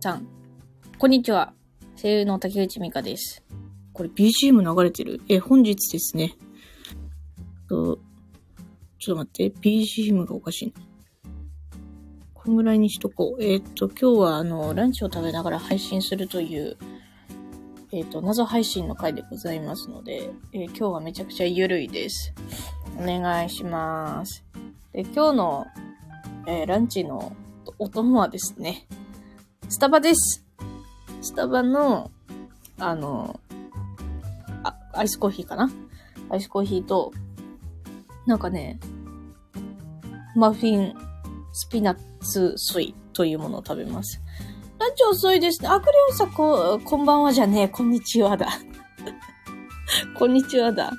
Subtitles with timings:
[0.00, 0.28] さん、
[0.96, 1.52] こんにちは。
[2.00, 3.42] 声優の竹内美香です。
[3.92, 5.20] これ BGM 流れてる？
[5.28, 6.36] え、本日ですね。
[7.68, 7.98] と、
[9.00, 10.74] ちょっと待って、BGM がおかしいな。
[12.32, 13.42] こんぐらいにしとこう。
[13.42, 16.76] えーっと、今日はあの、ランチを食べながら配信するという、
[17.90, 22.32] えーっと、謎配信の回でございますので、えー今日はめちゃくちゃゆるいです。
[22.96, 24.44] お願いします。
[24.92, 25.66] で、今日の、
[26.46, 27.34] えーランチの
[27.80, 28.86] お供はですね、
[29.70, 30.46] スタバです。
[31.20, 32.10] スタバの、
[32.78, 33.38] あの、
[34.64, 35.70] あ、アイスコーヒーかな？
[36.30, 37.12] アイスコーヒーと、
[38.24, 38.80] なんかね、
[40.34, 40.94] マフィン、
[41.52, 44.22] スピナッツ水というものを食べます。
[44.78, 45.68] ランチ遅いですね。
[45.68, 47.68] あ、クレヨンさん、こ、こんばんはじゃねえ。
[47.68, 48.48] こんにちはだ。
[50.18, 50.92] こんにちはだ。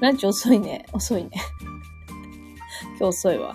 [0.00, 0.84] ランチ遅いね。
[0.92, 1.30] 遅いね。
[2.98, 3.54] 今日遅いわ。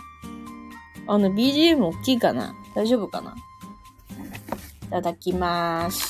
[1.07, 2.55] あの、BGM 大きいかな？
[2.73, 3.35] 大丈夫かな？
[4.91, 6.05] ただきます。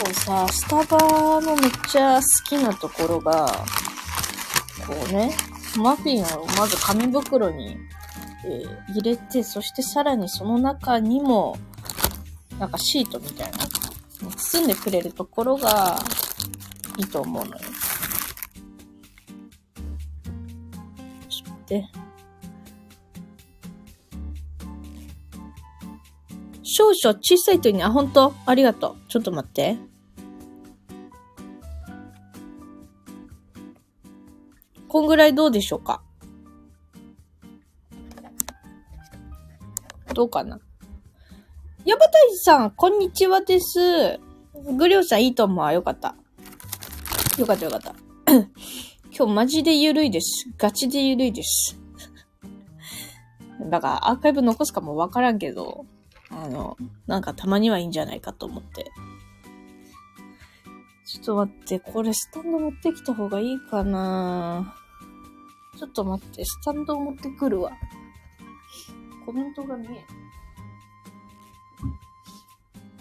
[0.00, 3.46] こうさ、スタバのめっちゃ好きなところが、
[4.86, 5.36] こうね、
[5.76, 7.76] マフィンをまず紙袋に、
[8.44, 11.58] えー入れて、そしてさらにその中にも、
[12.60, 13.58] なんかシートみたいな、
[14.36, 15.98] 包んでくれるところが
[16.96, 17.60] いいと思うのよ。
[21.28, 22.03] ちょっと待って。
[26.76, 28.34] 少々小さいとに、あ、本当？
[28.46, 29.08] ありがとう。
[29.08, 29.76] ちょっと待って。
[34.88, 36.02] こんぐらいどうでしょうか？
[40.14, 40.58] どうかな？
[41.84, 44.18] ヤバタイさん、こんにちはです。
[44.76, 45.72] グリョウさんいいと思う。
[45.72, 46.16] よかった。
[47.38, 47.94] よかったよかった。
[49.16, 50.48] 今日マジでゆるいです。
[50.58, 51.78] ガチでゆるいです。
[53.70, 55.86] だからアーカイブ残すかもわからんけど、
[56.36, 58.90] あの、なんかたまにはいいんじゃないかと思って。
[61.06, 64.74] ちょっと待って、これスタンド持ってきた方がいいかな
[65.78, 67.70] ちょっと待って、スタンド持ってくるわ。
[69.24, 69.86] コメントが見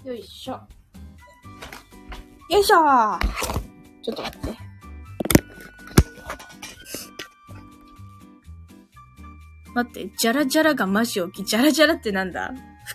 [0.04, 0.08] え。
[0.08, 0.60] よいしょ。
[2.50, 2.76] よいしょ
[4.04, 4.58] ちょっと待って。
[9.74, 11.46] 待って、ジャラジャラがマジ大きい。
[11.46, 12.54] ジャラジャラってなんだ？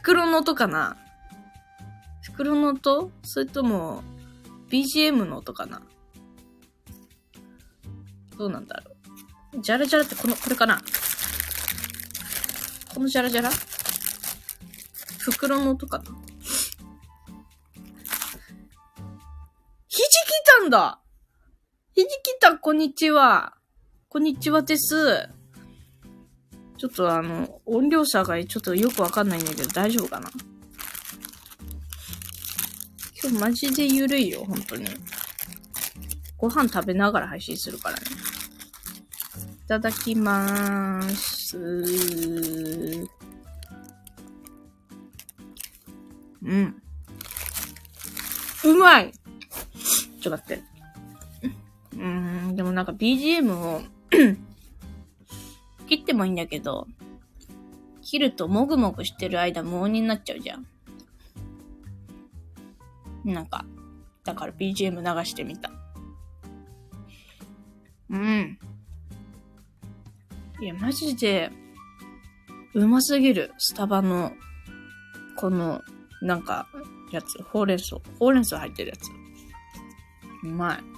[0.09, 0.97] 袋の音かな？
[2.23, 3.11] 袋の音？
[3.25, 4.03] それとも、
[4.71, 5.83] BGM の音かな？
[8.39, 8.97] どうなんだろ
[9.53, 9.61] う？
[9.61, 10.81] ジャラジャラってこの、これかな？
[12.95, 13.51] このジャラジャラ？
[15.19, 16.05] 袋の音かな？
[16.05, 16.11] ひ
[19.99, 20.09] じき
[20.59, 21.01] たんだ！
[21.93, 23.59] ひじきたん、こんにちは。
[24.09, 25.29] こんにちはです。
[26.79, 30.31] ちょっとあの、音量差がちょっとよくわかんないんだけど大丈夫かな？
[33.21, 34.87] 今日マジでゆるいよ、本当に。
[36.37, 38.03] ご飯食べながら配信するからね。
[39.65, 41.59] いただきまーす。
[46.43, 46.81] うん。
[48.65, 49.13] うまい
[50.21, 50.63] ちょっと待って。
[51.97, 53.83] うん、でもなんか BGM を
[55.89, 56.87] 切ってもいいんだけど、
[58.03, 60.67] 切るともぐもぐしてる間無音になっちゃうじゃん。
[63.25, 63.65] なんか、
[64.25, 65.71] だから BGM 流してみた。
[68.11, 68.59] うん。
[70.61, 71.51] いや、マジで、
[72.75, 73.53] うますぎる。
[73.59, 74.33] スタバの、
[75.37, 75.83] この、
[76.23, 76.67] なんか、
[77.13, 77.43] やつ。
[77.43, 77.97] ほうれん草。
[78.19, 79.11] ほうれん草入ってるやつ。
[80.45, 80.98] うまい。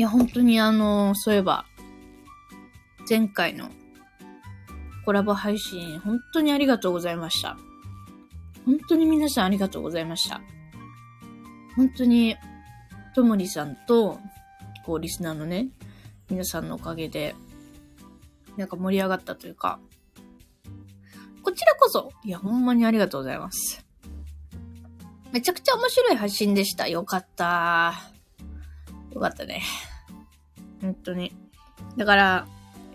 [0.00, 1.66] いや、本当にあの、そういえば、
[3.06, 3.68] 前回の
[5.04, 7.58] コラボ配信、本当にありがとうございました。
[8.64, 10.40] 本当に皆さんありがとうございました。
[11.76, 12.34] 本当に、
[13.14, 14.18] ともりさんと、
[14.86, 15.68] こう、リスナーのね、
[16.30, 17.34] 皆さんのおかげで、
[18.56, 19.80] なんか盛り上がったというか、
[21.42, 23.84] こちらこそ、いや、ほんまにありがとうございます。
[25.30, 26.88] めちゃくちゃ面白い配信でした。
[26.88, 28.00] よかった。
[29.12, 29.60] よかったね。
[30.80, 31.34] 本当に。
[31.96, 32.46] だから、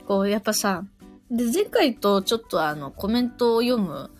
[0.08, 0.84] こう、やっぱさ、
[1.32, 4.12] で、前回とちょっとあの、コメントを読む、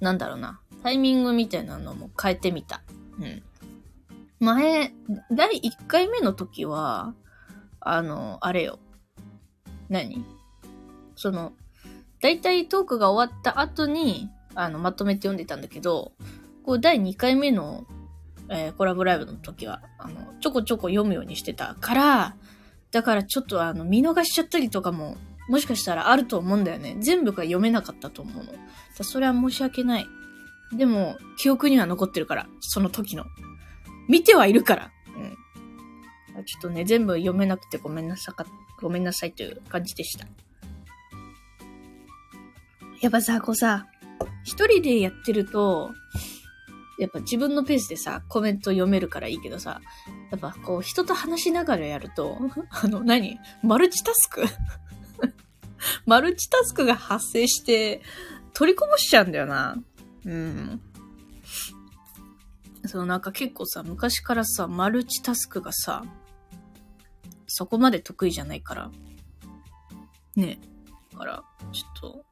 [0.00, 2.82] なんだろうな、タイミングみたいなのも変えてみた。
[3.18, 3.42] うん。
[4.40, 4.92] 前、
[5.30, 7.14] 第1回目の時は、
[7.80, 8.78] あの、あれよ。
[9.88, 10.24] 何？
[11.16, 11.52] その、
[12.20, 16.12] だいたいトークが終わった後に、あの、まとめて読んでたんだけど、
[16.64, 17.86] こう、第2回目の、
[18.48, 22.36] えーコラボライブの時は、あの、ちょこちょこ読むようにしてたから、
[22.92, 25.16] だからちょっとあの、見逃しちゃったりとかも
[25.50, 26.96] もしかしたらあると思うんだよね。
[27.00, 28.52] 全部が読めなかったと思うの。
[28.52, 30.06] だそれは申し訳ない。
[30.72, 33.24] でも、記憶には残ってるから、その時の。
[34.08, 34.90] 見てはいるから。
[36.36, 36.44] うん。
[36.44, 38.46] ちょっとね、全部読めなくてごめんなさか、
[38.80, 40.28] ごめんなさいという感じでした。
[43.00, 43.88] やっぱさ、こうさ、
[44.44, 45.90] 一人でやってると、
[47.00, 49.80] やっぱ自分のペースでさ、コメント読めるからいいけどさ、
[50.30, 52.36] やっぱこう人と話しながらやると、
[52.70, 54.44] あの何、マルチタスク？
[56.04, 58.02] マルチタスクが発生して、
[58.52, 59.76] 取りこぼしちゃうんだよな。
[60.26, 60.80] うん。
[62.84, 66.04] そう、なんか結構さ、昔からさ、マルチタスクがさ、
[67.46, 68.90] そこまで得意じゃないから。
[70.36, 70.60] ね。
[71.12, 72.24] だから、ちょっと、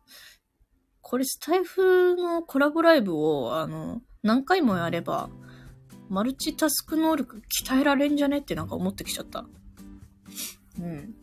[1.00, 5.30] これスタイフのコラボライブを、あの、何回もやれば、
[6.08, 8.38] マルチタスク能力鍛えられんじゃね？
[8.38, 9.44] ってなんか思ってきちゃった。
[10.78, 11.14] うん。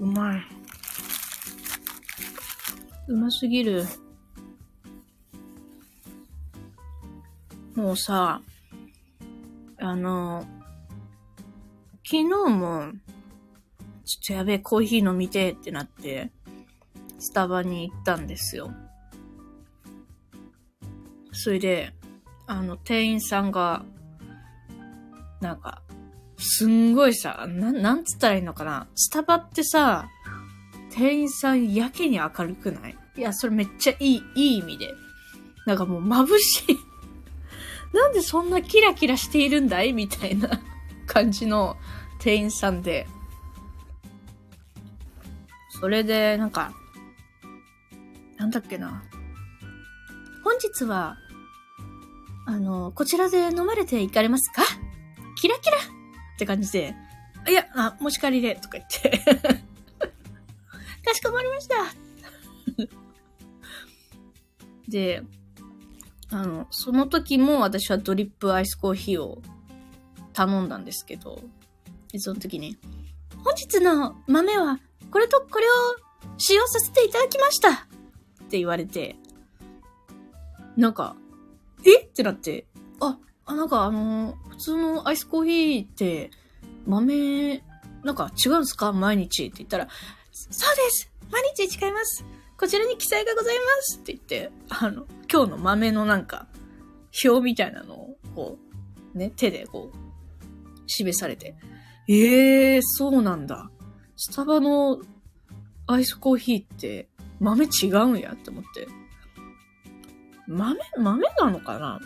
[0.00, 0.40] うまい。
[3.08, 3.84] うますぎる。
[7.74, 8.40] もうさ、
[9.78, 10.46] あの、
[12.04, 12.92] 昨日も、
[14.08, 16.32] ちょっとやべえ、コーヒー飲みてってなって、
[17.18, 18.72] スタバに行ったんですよ。
[21.32, 21.92] それで、
[22.46, 23.84] あの、店員さんが、
[25.42, 25.82] なんか、
[26.38, 28.88] すんごいさ、な、なんつったらいいのかな。
[28.94, 30.08] スタバってさ、
[30.90, 32.96] 店員さんやけに明るくない？
[33.14, 34.94] いや、それめっちゃいい、いい意味で。
[35.66, 36.78] なんかもう眩しい
[37.94, 39.92] なんでそんなキラキラしているんだい？
[39.92, 40.48] みたいな
[41.06, 41.76] 感じの
[42.18, 43.06] 店員さんで。
[45.80, 46.72] それで、なんか、
[48.36, 49.04] なんだっけな。
[50.44, 51.16] 本日は、
[52.46, 54.62] あの、こちらで飲まれていかれますか？
[55.36, 55.76] キラキラ！
[55.76, 55.80] っ
[56.38, 56.94] て感じで、
[57.48, 59.22] いや、あ、持ち帰りで、とか言って。
[61.04, 61.74] かしこまりました。
[64.88, 65.22] で、
[66.30, 69.42] あの、その時も私はドリップアイスコーヒーを
[70.32, 71.42] 頼んだんですけど、
[72.18, 72.78] その時に、
[73.44, 75.70] 本日の豆はこれとこれを
[76.36, 77.70] 使用させていただきました。
[77.70, 77.76] っ
[78.50, 79.16] て言われて、
[80.76, 81.16] なんか、
[81.84, 82.00] え？
[82.00, 82.66] ってなって、
[83.00, 86.30] あ、あ、なんかあの普通のアイスコーヒーって
[86.86, 87.62] 豆、
[88.04, 88.92] なんか違うんですか？
[88.92, 89.46] 毎日。
[89.46, 89.88] って言ったら、
[90.32, 91.10] そうです。
[91.30, 92.24] 毎日違います。
[92.56, 93.98] こちらに記載がございます。
[93.98, 96.46] って言って、あの、今日の豆のなんか、
[97.24, 98.58] 表みたいなのを、こ
[99.14, 99.96] う、ね、手でこう、
[100.86, 101.54] 示されて、
[102.08, 103.70] ええー、そうなんだ。
[104.20, 104.98] スタバの
[105.86, 108.32] アイスコーヒーって豆違うんや？
[108.32, 108.88] って思って。
[110.48, 112.00] 豆、豆なのかな？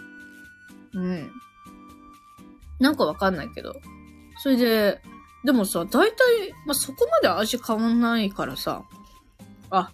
[0.93, 1.31] うん。
[2.79, 3.75] なんかわかんないけど。
[4.43, 5.01] それで、
[5.43, 6.17] でもさ、大体、
[6.67, 8.83] まあ、そこまで味変わんないからさ、
[9.71, 9.91] あ、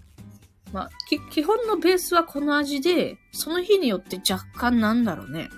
[0.73, 0.91] まあ、
[1.31, 5.51] 基本のベースはこの味で、その日によって若干なんだろうね。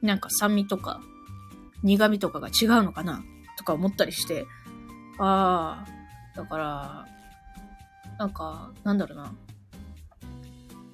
[0.00, 1.02] なんか酸味とか、
[1.82, 3.22] 苦味とかが違うのかな？
[3.58, 4.46] とか思ったりして。
[5.18, 7.06] ああ、だから、
[8.18, 9.34] なんか、なんだろうな。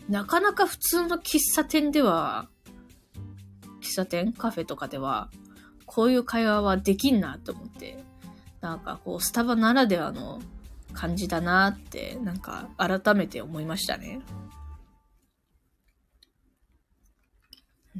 [0.08, 2.48] なかなか普通の喫茶店では、
[3.80, 4.32] 喫茶店？
[4.32, 5.30] カフェとかでは、
[5.86, 8.02] こういう会話はできんなと思って。
[8.60, 10.40] なんかこう、スタバならではの
[10.92, 14.20] 感じだなって、なんか改めて思いましたね。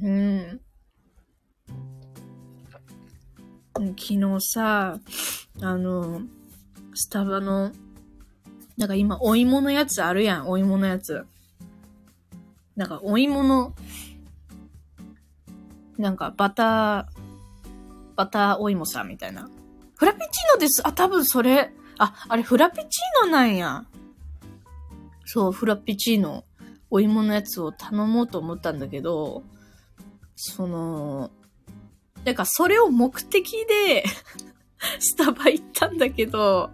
[0.01, 0.61] うん。
[3.75, 4.99] 昨日さ、
[5.61, 6.21] あの、
[6.93, 7.71] スタバの、
[8.77, 11.25] なんか今、お芋のやつあるやん、お芋のやつ。
[12.75, 13.73] なんか、お芋の、
[15.97, 17.05] なんか、バター、
[18.15, 19.49] バターお芋さんみたいな。
[19.95, 20.87] フラペチーノです。
[20.87, 21.71] あ、多分それ。
[21.97, 23.85] あ、あれフラペチーノなんや。
[25.25, 26.45] そう、フラペチーノ、
[26.91, 29.43] お芋のやつを頼もうと思ったんだけど、
[30.35, 31.31] その、
[32.25, 34.03] なんかそれを目的で
[34.99, 36.71] スタバ行ったんだけど、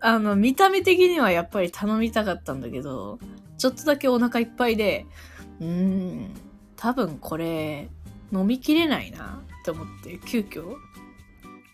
[0.00, 3.18] あの、見た目的にはやっぱり頼みたかったんだけど、
[3.58, 5.06] ちょっとだけお腹いっぱいで、
[5.60, 6.34] うーん、
[6.76, 7.88] 多分これ、
[8.32, 10.76] 飲みきれないなって思って、急遽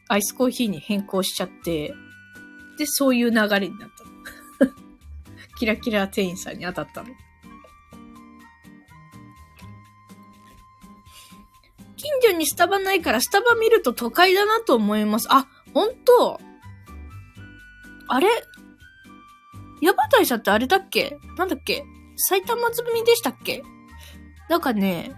[0.09, 1.95] アイスコーヒーに変更しちゃって、
[2.79, 3.90] で、そういう流れになっ
[4.59, 4.67] た。
[5.59, 7.09] キラキラ店員さんに当たったの。
[12.23, 15.29] 近所にスタバないからスタバ見ると都会だなと思います。
[15.31, 16.40] あ、ほんと
[18.09, 18.29] あれ？
[19.81, 21.19] ヤバ大社ってあれだっけ？
[21.37, 21.85] なんだっけ？
[22.17, 23.62] 埼玉積みでしたっけ？
[24.49, 25.12] なんかね、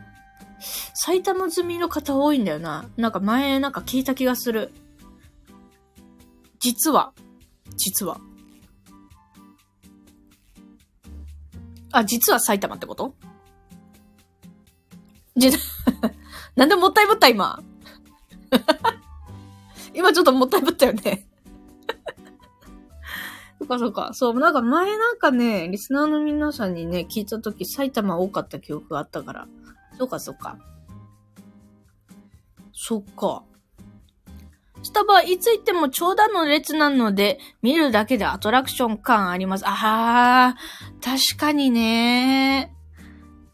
[0.95, 2.85] 埼玉済みの方多いんだよな。
[2.97, 4.73] なんか前なんか聞いた気がする。
[6.61, 7.13] 実は、
[7.77, 8.21] 実は。
[11.91, 13.15] あ、実は埼玉ってこと？
[15.37, 15.51] じ、
[16.57, 17.63] なんでもったいぶった今。
[19.95, 21.27] 今ちょっともったいぶったよね。
[23.59, 24.11] そっかそっか。
[24.13, 29.49] そう、なんか前なんかね、リスナーの皆さんにね、聞いたとき埼玉多かった記憶があったから。
[29.99, 30.59] そうかそうか。
[32.73, 33.45] そっか。
[34.83, 39.65] スタバはいつ行っても長蛇の列なので、見るだけでアトラクション感あります。
[39.67, 40.57] ああ、
[41.01, 42.75] 確かにね。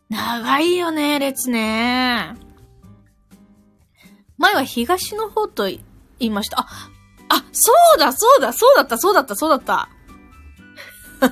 [0.09, 2.48] 長いよね、列ね。
[4.38, 5.80] 前は東の方と言
[6.21, 6.61] いました。
[6.61, 6.66] あ、
[7.28, 9.88] あ、そうだ、そうだ、そうだった、そうだった、そうだった。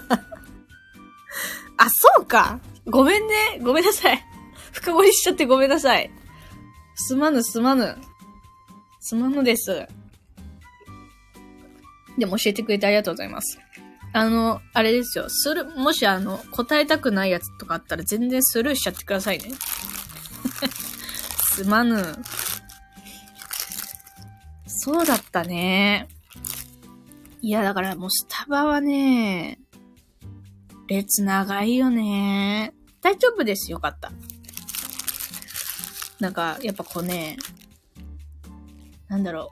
[1.78, 2.58] あ、そうか。
[2.86, 3.60] ごめんね。
[3.62, 4.24] ごめんなさい。
[4.72, 6.10] 深掘りしちゃってごめんなさい。
[6.96, 7.96] すまぬ、すまぬ。
[9.00, 9.86] すまぬです。
[12.18, 13.58] でも教えてくれてありがとうございます。
[14.12, 15.28] あの、あれですよ。
[15.28, 19.50] する、もしあの、答えたくないやつとかあったら全然スルーしちゃってくださいね。
[21.54, 22.16] すまぬ。
[24.86, 26.06] そうだったね。
[27.40, 29.58] いや、だからもうスタバはね、
[30.86, 32.72] 列長いよね。
[33.02, 33.72] 大丈夫です。
[33.72, 34.12] よかった。
[36.20, 37.36] なんか、やっぱこうね、
[39.08, 39.50] なんだろ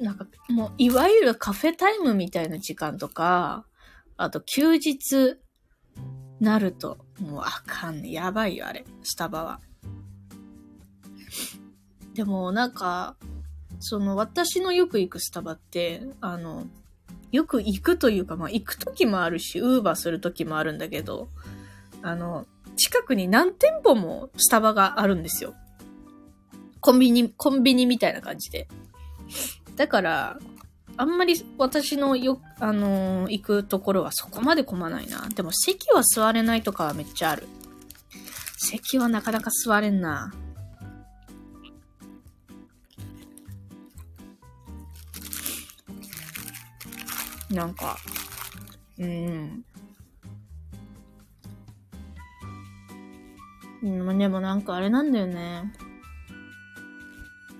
[0.00, 0.02] う。
[0.02, 3.64] なんか、もう、いわゆるカフェタイムみたいな時間とか、
[4.16, 5.38] あと休日
[6.40, 8.10] なると、もうあかんね。
[8.10, 8.84] やばいよ、あれ。
[9.04, 9.60] スタバは。
[12.14, 13.16] でも、なんか、
[13.80, 16.66] その、私のよく行くスタバって、あの、
[17.32, 21.28] よく行くというか、まあ、行く時もあるし、ウーバーする時もあるんだけど、
[22.02, 22.46] あの、
[22.76, 25.54] 近くに何店舗もスタバがあるんですよ。
[26.80, 28.68] コンビニ、コンビニみたいな感じで。
[29.76, 30.38] だから、
[30.96, 35.28] あんまり私のよ、あのー、行くところはそこまで混まないな。
[35.28, 37.46] でも席は座れないとかはめっちゃある。
[38.58, 40.32] 席はなかなか座れんな。
[47.50, 47.96] なんか、
[48.98, 49.64] うん。
[53.82, 55.72] うん、でもなんかあれなんだよね。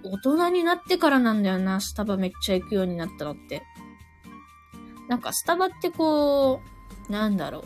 [0.03, 3.63] 大人になってからなんだよな、スタバめっちゃ行くようになったのって。
[5.09, 6.61] なんかスタバってこ
[7.09, 7.65] う、なんだろ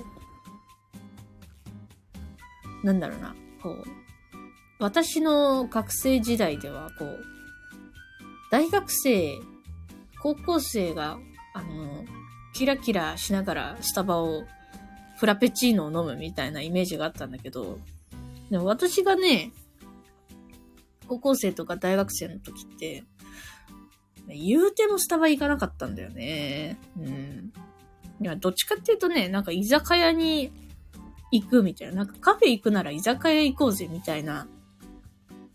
[2.83, 2.87] う。
[2.87, 3.85] なんだろうな、こう。
[4.79, 7.25] 私の学生時代では、こう、
[8.51, 9.39] 大学生、
[10.21, 11.19] 高校生が、
[11.55, 12.05] あの、
[12.53, 14.45] キラキラしながらスタバを、
[15.17, 17.79] フラペチーノを飲むみたいなイメージがあったんだけど、
[18.51, 19.53] でも私がね、
[21.09, 23.05] 高校生とか大学生の時って、
[24.29, 26.79] 言うてもスタバ行かなかったんだよね。
[26.99, 27.53] うん。
[28.21, 30.51] いや、どっちかっていうとね、なんか居酒屋に
[31.31, 31.95] 行くみたいな。
[31.95, 34.49] なんかカフェ行くなら居酒屋行こうぜみたいな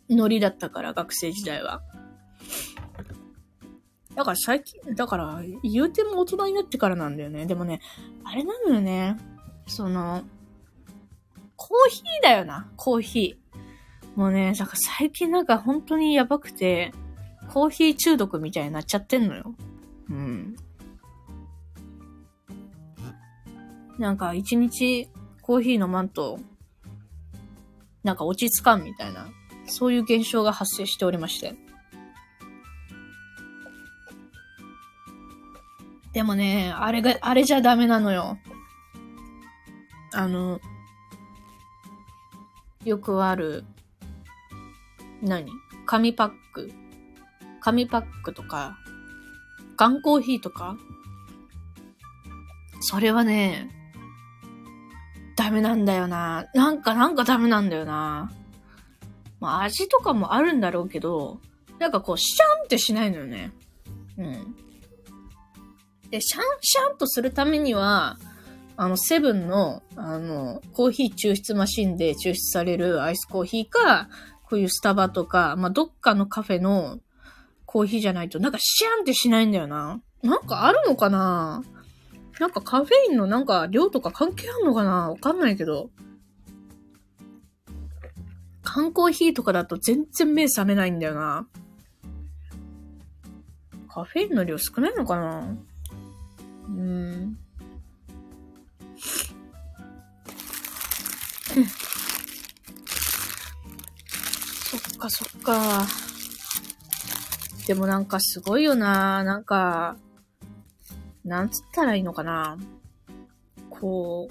[0.09, 1.81] ノリだったから、学生時代は。
[4.15, 7.45] だから最近、だから言うても大人になってからなんだよね。
[7.45, 7.81] でもね、
[8.23, 9.17] あれなのよね。
[9.67, 10.23] その、
[11.55, 14.17] コーヒーだよな、コーヒー。
[14.19, 16.91] もうね、なんか最近なんか本当にやばくて、
[17.53, 19.55] コーヒー中毒みたいになっちゃってんのよ。
[20.09, 20.55] うん。
[23.97, 25.09] なんか一日
[25.41, 26.39] コーヒー飲まんと、
[28.03, 29.27] なんか落ち着かんみたいな、
[29.65, 31.55] そういう現象が発生しておりまして。
[36.13, 38.37] でもね、あれが、あれじゃダメなのよ。
[40.13, 40.59] あの、
[42.83, 43.63] よくある、
[45.21, 45.51] 何？
[45.85, 46.71] 紙パック
[47.61, 48.77] 紙パックとか、
[49.77, 50.77] 缶コーヒーとか？
[52.81, 53.69] それはね、
[55.35, 56.45] ダメなんだよな。
[56.53, 58.31] なんか、なんかダメなんだよな。
[59.39, 61.39] まあ、味とかもあるんだろうけど、
[61.77, 63.51] なんかこう、シャンってしないのよね。
[64.17, 64.55] うん。
[66.09, 68.17] で、シャン、シャンとするためには、
[68.77, 74.09] あの、セブンの、あの、コーヒー抽出マシンで抽出されるアイスコーヒーか、
[74.43, 76.99] こういうスタバとか、まあ、どっかのカフェの
[77.65, 80.01] コーヒーじゃないと、なんかシャンってしないんだよな。
[80.23, 81.63] なんかあるのかな
[82.39, 85.89] なんかカフェインのなんか量とか関係あんのかなわかんないけど。
[88.63, 91.47] 缶コーヒーとかだと全然目覚めないんだよな。
[93.89, 95.57] カフェインの量少ないのかな
[96.69, 97.37] うん。
[104.69, 105.87] そっかそっか。
[107.67, 109.97] でもなんかすごいよななんか、
[111.23, 112.57] なんつったらいいのかな
[113.69, 114.27] こ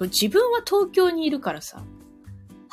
[0.00, 1.82] う、自分は東京にいるからさ、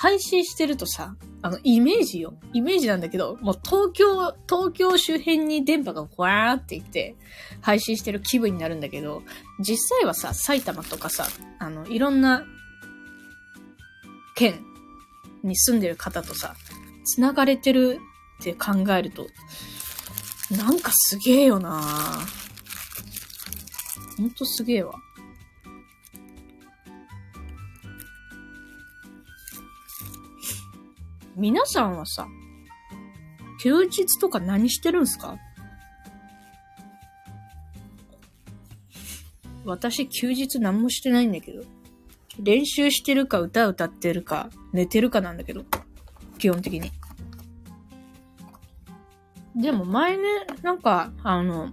[0.01, 2.33] 配信してるとさ、あの、イメージよ。
[2.53, 7.17] イメージなんだけど、もう東京、東京周辺に電波がわーっていって、
[7.59, 9.23] 配信してる気分になるんだけど、
[9.59, 11.27] 実際はさ、埼玉とかさ、
[11.59, 12.45] あの、いろんな
[14.35, 14.61] 県
[15.43, 16.55] に住んでる方とさ、
[17.03, 17.99] 繋がれてる
[18.39, 19.27] って考えると、
[20.49, 21.83] なんかすげえよな
[24.15, 24.93] ほんとすげえわ。
[31.39, 32.27] 皆さんはさ、
[33.61, 35.37] 休日とか何してるんすか？
[39.65, 41.63] 私休日何もしてないんだけど。
[42.41, 45.63] 練習してるか歌歌ってるか寝てるかなんだけど。
[46.37, 46.91] 基本的に。
[49.55, 50.23] でも前ね、
[50.61, 51.69] なんか、あの、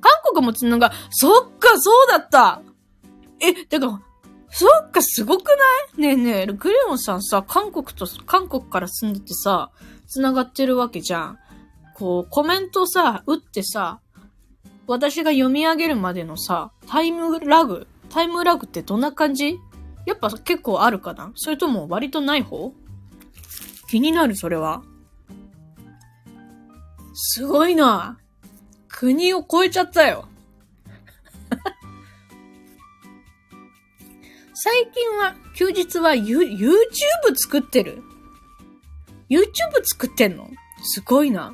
[0.00, 2.62] 韓国もつなが、そっか、そうだった
[3.40, 4.02] え、てか、
[4.54, 5.54] そっか、すごくな
[5.98, 6.00] い？
[6.00, 9.70] ねえねえ、グレオンさんさ、韓国と、韓国から住んでてさ、
[10.06, 11.38] 繋がってるわけじゃん。
[11.94, 14.00] こう、コメントさ、打ってさ、
[14.86, 19.58] 私が読み上げるまでのさ、タイムラグ、タイムラグってどんな感じ？
[20.04, 21.32] やっぱ結構あるかな？
[21.34, 22.74] それとも割とない方？
[23.88, 24.82] 気になる、それは。
[27.14, 28.18] すごいな。
[28.88, 30.26] 国を超えちゃったよ。
[34.64, 36.46] 最近は、休日は YouTube
[37.34, 38.00] 作ってる
[39.28, 39.42] ?YouTube
[39.82, 40.48] 作ってんの？
[40.84, 41.52] すごいな。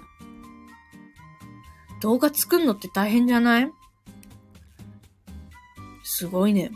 [2.03, 3.73] 動画作んのって大変じゃない？
[6.03, 6.71] すごいね。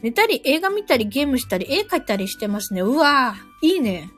[0.00, 2.82] 寝たり映画見たりゲームしたり絵描いたりしてますね。
[2.82, 4.10] うわぁ、いいね。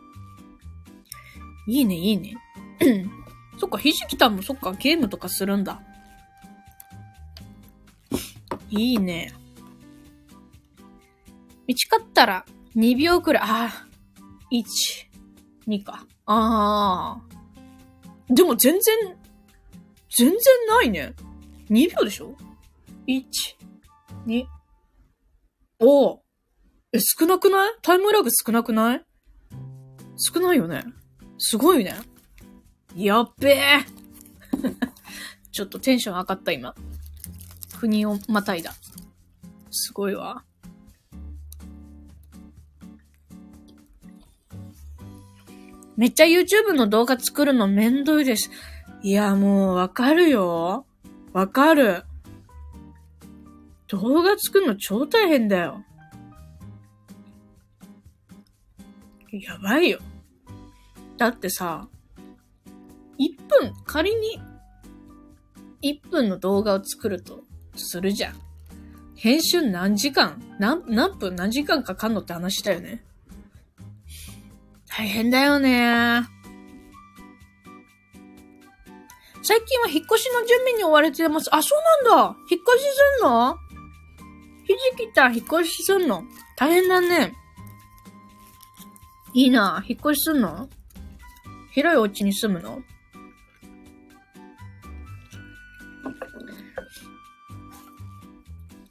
[1.68, 2.34] いいね、いいね。
[3.58, 5.80] そっか、ひじきたんもそっか、ゲームとかするんだ。
[8.68, 9.32] いいね。
[11.66, 12.44] 短かったら
[12.76, 13.42] 2秒くらい。
[13.44, 13.86] ああ、
[14.50, 14.64] 1、
[15.68, 16.06] 2か。
[16.26, 17.22] ああ。
[18.28, 19.16] でも全然、
[20.16, 21.14] 全然ないね。
[21.70, 22.36] 2秒でしょ
[23.06, 23.24] ?1、
[24.26, 24.44] 2。
[25.80, 26.22] おお。
[26.92, 27.74] え、少なくない？
[27.82, 29.04] タイムラグ少なくない？
[30.16, 30.84] 少ないよね。
[31.38, 31.94] すごいね。
[32.94, 33.84] やっべえ。
[35.50, 36.74] ちょっとテンション上がった今。
[37.80, 38.74] 国をまたいだ。
[39.70, 40.44] すごいわ。
[45.96, 48.50] めっちゃ YouTube の動画作るのめんどいです。
[49.02, 50.86] いや、もうわかるよ。
[51.32, 52.04] わかる。
[53.88, 55.84] 動画作るの超大変だよ。
[59.32, 59.98] やばいよ。
[61.18, 61.88] だってさ、
[63.18, 64.40] 1分、仮に
[65.82, 67.44] 1分の動画を作ると
[67.76, 68.34] するじゃん。
[69.14, 73.04] 編集何時間何、何分何時間かかんのって話だよね。
[74.94, 76.22] 大変だよね。
[79.42, 81.48] 最近は引っ越しの準備に追われてます。
[81.52, 82.36] あ、そうなんだ。
[82.50, 82.84] 引っ越し
[83.18, 83.56] すんの？
[84.64, 86.24] ひじきた引っ越しすんの？
[86.56, 87.32] 大変だね。
[89.32, 89.82] いいな。
[89.88, 90.68] 引っ越しすんの？
[91.72, 92.82] 広いお家に住むの？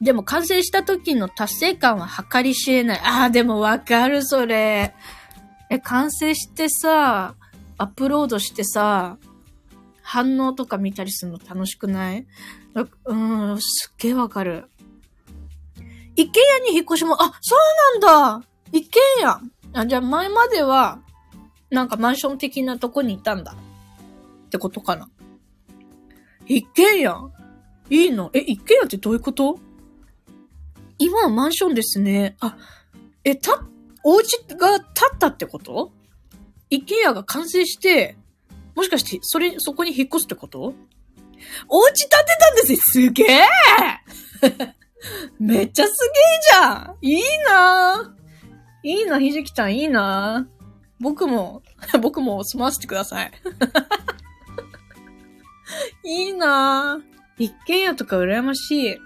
[0.01, 3.01] でも完成した時の達成感は計り知れない。
[3.03, 4.95] ああ、でもわかる、それ。
[5.71, 7.35] え、完成してさ、
[7.77, 9.17] アップロードしてさ、
[10.01, 12.27] 反応とか見たりするの楽しくない？
[13.05, 14.65] うん、すっげえわかる。
[16.17, 19.39] 一軒家に引っ越しも、あ、そうなんだ一軒家
[19.71, 20.99] あ、じゃあ前までは、
[21.69, 23.53] なんかマンション的なとこにいたんだ。
[23.53, 25.09] ってことかな。
[26.47, 27.15] 一軒家
[27.89, 28.29] いいの？
[28.33, 29.57] え、一軒家ってどういうこと？
[30.97, 32.35] 今はマンションですね。
[32.41, 32.57] あ、
[33.23, 33.63] え、た、
[34.03, 35.91] お家が建ったってこと？
[36.69, 38.17] 一軒家が完成して、
[38.75, 40.73] もしかして、それ、そこに引っ越すってこと？
[41.67, 42.79] お家建てたんですよ。
[42.81, 43.47] すげえ！
[45.39, 46.97] めっちゃすげえじゃん。
[47.01, 48.15] いいな。
[48.83, 49.75] いいな、ひじきちゃん。
[49.75, 50.47] いいな。
[50.99, 51.63] 僕も、
[52.01, 53.31] 僕も住ませてください。
[56.03, 56.99] いいな。
[57.37, 58.97] 一軒家とか羨ましい。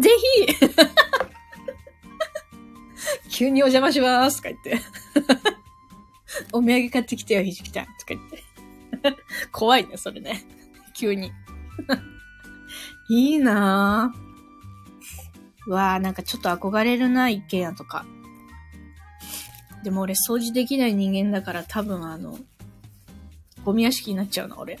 [0.00, 0.10] ぜ
[0.46, 0.54] ひ！
[3.34, 4.80] 急にお邪魔しますとか言って。
[6.54, 7.86] お土産買ってきてよ、ひじきちゃん。
[7.86, 8.44] とか言って。
[9.50, 10.44] 怖いね、それね。
[10.94, 11.32] 急に。
[13.10, 15.70] いいなぁ。
[15.70, 18.06] わーなんかちょっと憧れるな、一軒家とか。
[19.82, 22.38] でも俺掃除できない人間だから多分あの、
[23.64, 24.78] ゴミ屋敷になっちゃうな、俺。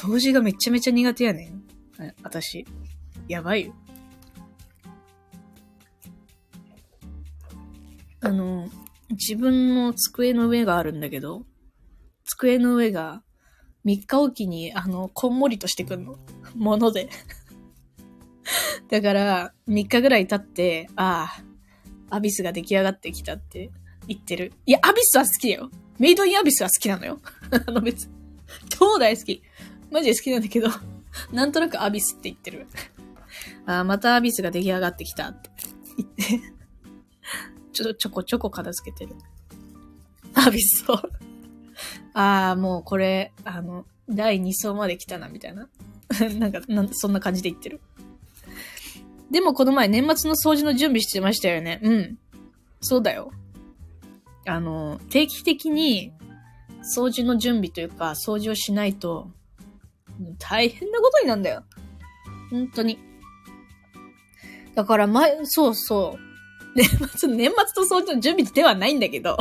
[0.00, 1.64] 掃除がめちゃめちゃ苦手やねん。
[2.22, 2.64] 私。
[3.26, 3.74] やばいよ。
[8.28, 8.68] あの、
[9.08, 11.46] 自分の机の上があるんだけど、
[12.26, 13.22] 机の上が
[13.86, 16.18] 3日おきに、あの、こんもりとしてくんの。
[16.54, 17.08] もので。
[18.90, 21.40] だから、3日ぐらい経って、あ
[22.10, 23.70] あ、アビスが出来上がってきたって
[24.06, 24.52] 言ってる。
[24.66, 25.70] いや、アビスは好きだよ。
[25.98, 27.22] メイドインアビスは好きなのよ。
[27.66, 28.10] あの別、
[28.68, 29.42] 超大好き。
[29.90, 30.68] マジで好きなんだけど、
[31.32, 32.66] なんとなくアビスって言ってる。
[33.64, 35.48] ああ、またアビスが出来上がってきたって
[35.96, 36.57] 言って、
[37.78, 39.14] ちょっとちょこちょこ片付けてる。
[40.34, 40.96] アビスを
[42.12, 45.68] ああ、もうこれ、あの、第2層まで来たな、みたいな。
[46.40, 47.80] なんかなん、そんな感じで言ってる。
[49.30, 51.78] でもこの前年末の掃除の準備してましたよね。
[51.84, 52.18] うん。
[52.80, 53.30] そうだよ。
[54.44, 56.12] あの、定期的に
[56.82, 59.30] 掃除の準備というか、掃除をしないと、
[60.40, 61.62] 大変なことになるんだよ。
[62.50, 62.98] 本当に。
[64.74, 66.27] だから前、そうそう。
[66.76, 69.36] 年末、年末と掃除の準備ではないんだけど。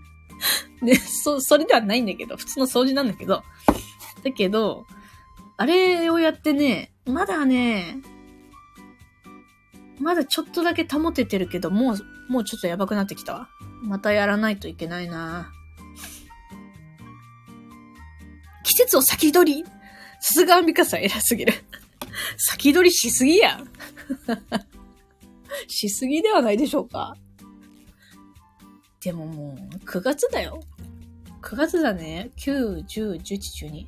[0.82, 3.42] で、そ、それではないんだけど、普通の掃除なんだけど。
[4.22, 4.86] だけど、
[5.56, 7.98] あれをやってね、まだね、
[9.98, 13.48] まだちょっとだけ保ててるけど、もう、もうちょっとやばくなってきたわ。
[13.82, 15.52] またやらないといけないな
[18.62, 19.64] 季節を先取り？
[19.64, 21.54] さすがアンビカさん偉すぎる。
[22.36, 23.62] 先取りしすぎや。
[25.70, 27.14] しすぎではないでしょうか。
[29.00, 30.60] でももう、9月だよ。
[31.42, 32.30] 9月だね。
[32.36, 33.20] 9、10、11、
[33.70, 33.86] 12。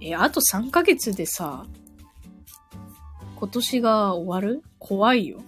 [0.00, 1.66] え、あと3ヶ月でさ、
[3.36, 4.62] 今年が終わる？
[4.78, 5.40] 怖いよ。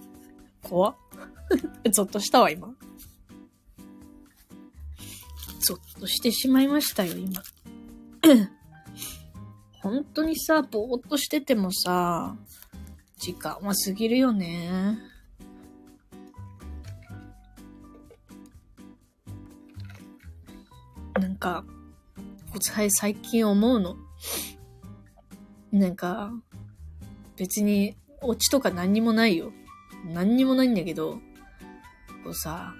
[0.61, 0.95] 怖。
[1.91, 2.73] ゾッとしたわ、今。
[5.59, 7.41] ゾッとしてしまいましたよ、今。
[9.81, 12.37] 本当にさ、ぼーっとしててもさ、
[13.21, 14.97] 時間は過ぎるよね。
[21.13, 21.63] なんか、
[22.89, 23.95] 最近思うの？
[25.71, 26.31] なんか、
[27.37, 29.51] 別に、オチとか何にもないよ。
[30.03, 31.19] 何にもないんだけど、
[32.23, 32.73] こうさ、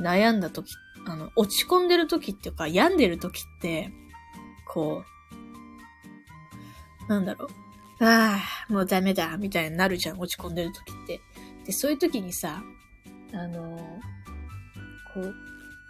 [0.00, 0.72] 悩んだ時、
[1.04, 3.90] あの、落ち込んでる時っていうか、病んでる時って、
[4.68, 5.02] こ
[7.06, 7.48] う、なんだろう？
[8.00, 11.20] ああ、もうダメだ、みたいになるじゃん、落ち込んでる時って。
[11.66, 12.62] で、そういう時にさ、
[13.32, 13.78] あの、
[15.14, 15.34] こう、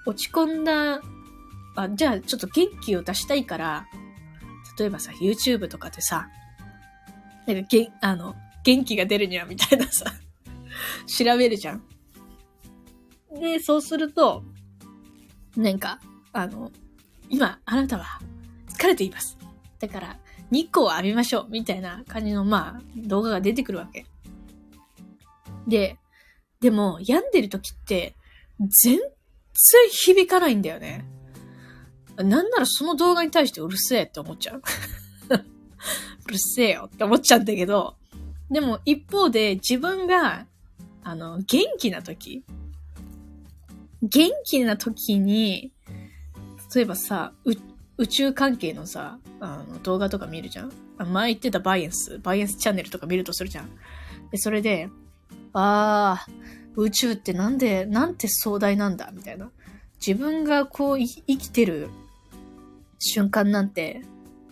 [0.06, 1.00] 落ち込んだ、
[1.76, 3.86] あ、じゃあちょっと元気を出したいから、
[4.78, 6.28] 例えばさ、YouTube とかでさ、
[7.46, 10.06] なんかげ、あの、元気が出るにはみたいなさ、
[11.06, 11.84] 調べるじゃん。
[13.38, 14.42] で、そうすると、
[15.56, 16.00] なんか、
[16.32, 16.72] あの、
[17.28, 18.20] 今、あなたは
[18.68, 19.38] 疲れています。
[19.78, 20.18] だから、
[20.50, 24.06] 日光を浴びましょうみたいな感じの、まあ、動画が出てくるわけ。
[25.66, 25.96] で、
[26.60, 28.14] でも、病んでる時って、
[28.58, 29.04] 全然
[29.90, 31.04] 響かないんだよね。
[32.16, 34.62] なんならその動画に対してうるせえって思っちゃう。
[36.26, 37.96] うるせえよって思っちゃうんだけど、
[38.50, 40.46] でも一方で自分が、
[41.02, 42.44] あの、元気な時、
[44.02, 45.72] 元気な時に、
[46.74, 47.32] 例えばさ、
[48.00, 50.72] 宇宙関係のさ、あの動画とか見るじゃん？
[51.12, 53.68] 前言ってたバイエンス、バイエンスチャンネルとか見るとするじゃん。
[54.30, 54.88] で、それで、
[55.52, 56.30] ああ、
[56.76, 59.50] 宇宙ってなんで、なんて壮大なんだ、みたいな。
[60.04, 61.90] 自分がこう生きてる
[62.98, 64.00] 瞬間なんて、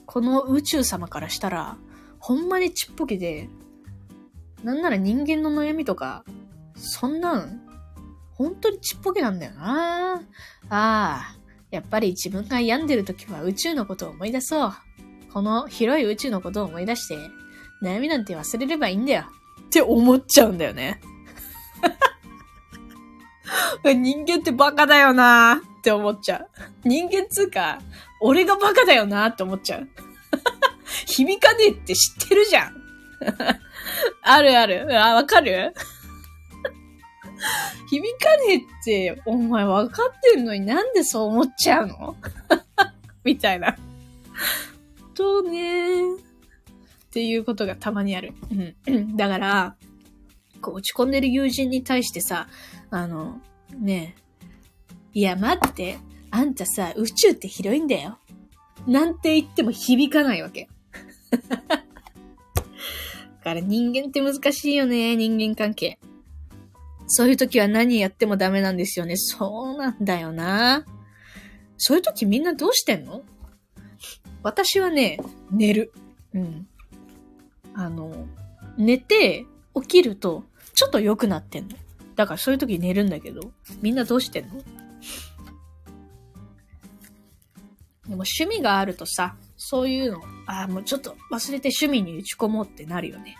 [0.04, 1.78] この宇宙様からしたら、
[2.18, 3.48] ほんまにちっぽけで、
[4.62, 6.22] なんなら人間の悩みとか、
[6.76, 7.62] そんなん、
[8.34, 10.20] 本当にちっぽけなんだよなあ
[10.68, 11.36] あ、
[11.70, 14.72] やっぱり自分が病んでる時は宇宙のことを思い出そう。
[15.32, 17.18] この広い宇宙のことを思い出して、
[17.82, 19.24] 悩みなんて忘れればいいんだよ。
[19.66, 21.00] って思っちゃうんだよね。
[23.84, 26.48] 人間ってバカだよなーって思っちゃう。
[26.84, 27.78] 人間つうか、
[28.20, 29.88] 俺がバカだよなーって思っちゃう。
[31.06, 32.76] 響かねえって知ってるじゃん。
[34.22, 34.86] あるある。
[35.02, 35.72] あ、わかる？
[37.90, 42.16] 響かねえって、お前わかってんのになんでそう思っちゃうの？
[43.24, 43.76] みたいな。
[45.14, 46.16] とねっ
[47.10, 48.34] ていうことがたまにある。
[48.86, 49.16] うん。
[49.16, 49.76] だから、
[50.60, 52.48] こう落ち込んでる友人に対してさ、
[52.90, 53.40] あの、
[53.78, 54.14] ね
[55.14, 55.98] え、いや待って、
[56.30, 58.18] あんたさ、宇宙って広いんだよ。
[58.86, 60.68] なんて言っても響かないわけ。
[61.30, 61.38] だ
[63.42, 65.98] から人間って難しいよね、人間関係。
[67.08, 69.16] そういう時は何やってもダメなんですよね。
[69.16, 70.84] そうなんだよな。
[71.76, 73.22] そういう時みんなどうしてんの？
[74.42, 75.18] 私はね、
[75.50, 75.92] 寝る。
[76.34, 76.68] うん。
[77.74, 78.26] あの、
[78.76, 80.44] 寝て起きると
[80.74, 81.76] ちょっと良くなってんの。
[82.14, 84.56] だからそういう時寝るんだけど、みんなどうしてんの？
[84.56, 84.64] で
[88.14, 93.36] も趣味があるとさ、そういうの、ああ、もうちょっと忘れて趣味に打ち込もうってなるよね。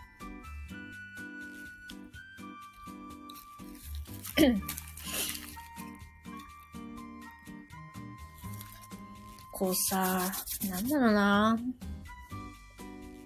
[9.53, 10.31] こうさ、
[10.68, 11.59] なんだろうな。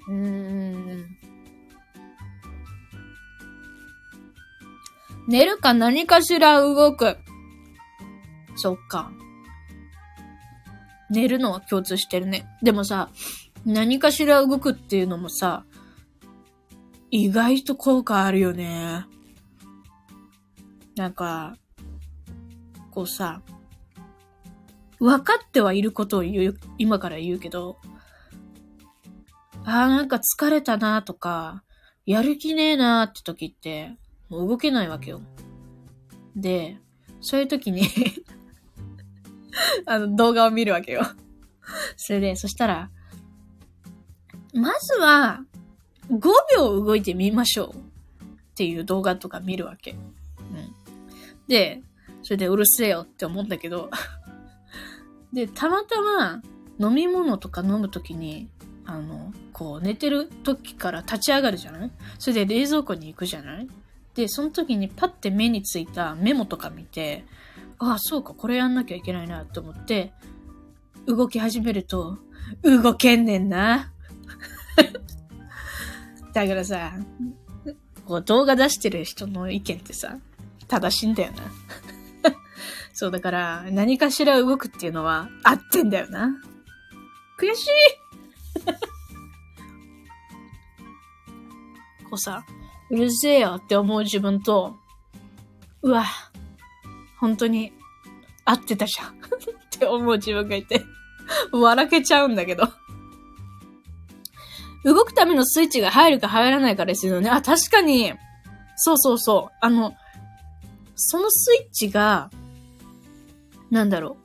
[0.09, 1.16] うーん。
[5.29, 7.18] 寝るか何かしら動く。
[8.57, 9.12] そっか。
[11.11, 12.46] 寝るのは共通してるね。
[12.62, 13.11] でもさ、
[13.64, 15.64] 何かしら動くっていうのもさ、
[17.11, 19.07] 意外と効果あるよね。
[20.96, 21.57] なんか、
[22.90, 23.42] こうさ、
[24.98, 27.78] 分かってはいることを言う、今から言うけど、
[29.64, 31.62] ああ、なんか疲れたなとか、
[32.05, 33.96] やる気ねえなって時って、
[34.28, 35.22] もう動けないわけよ。
[36.37, 36.78] で、
[37.20, 37.83] そういう時に
[39.87, 41.02] あの、動画を見るわけよ。
[41.96, 42.90] それで、そしたら、
[44.55, 45.44] まずは、
[46.11, 46.20] 5
[46.57, 47.92] 秒動いてみましょう。
[48.52, 49.94] っていう動画とか見るわけ。
[51.48, 51.83] で、
[52.22, 53.90] それでうるせえよって思うんだけど。
[55.33, 56.42] で、たまたま
[56.78, 58.48] 飲み物とか飲むときに、
[58.85, 61.90] あの、こう寝てる時から立ち上がるじゃない？
[62.18, 63.68] それで冷蔵庫に行くじゃない？
[64.14, 67.24] で、その時にパッて目についたメモとか見て、
[67.78, 70.12] ああ、そうか、これやんなきゃいけないなと思って、
[71.07, 72.18] 動き始めると、
[72.62, 73.90] 動けんねんな。
[76.33, 76.92] だからさ、
[78.07, 80.18] こう動画出してる人の意見ってさ、
[80.72, 81.42] 正しいんだよな。
[82.94, 86.35] そう、だから、何かしら動くっていうのは合ってんだよな。
[87.38, 87.68] 悔しい
[92.08, 92.46] こうさ、
[92.90, 94.78] うるせえよって思う自分と、
[95.82, 96.06] うわ、
[97.18, 97.74] 本当に
[98.46, 99.16] 合ってたじゃん っ
[99.70, 100.87] て思う自分がいて、
[101.52, 102.66] 笑けちゃうんだけど。
[104.85, 107.28] 動くためのスイッチが入るか入らないかですよね。
[107.28, 108.14] あ、確かに、
[108.76, 109.56] そうそうそう。
[109.61, 109.94] あの、
[111.04, 112.30] そのスイッチが、
[113.70, 114.16] なんだろ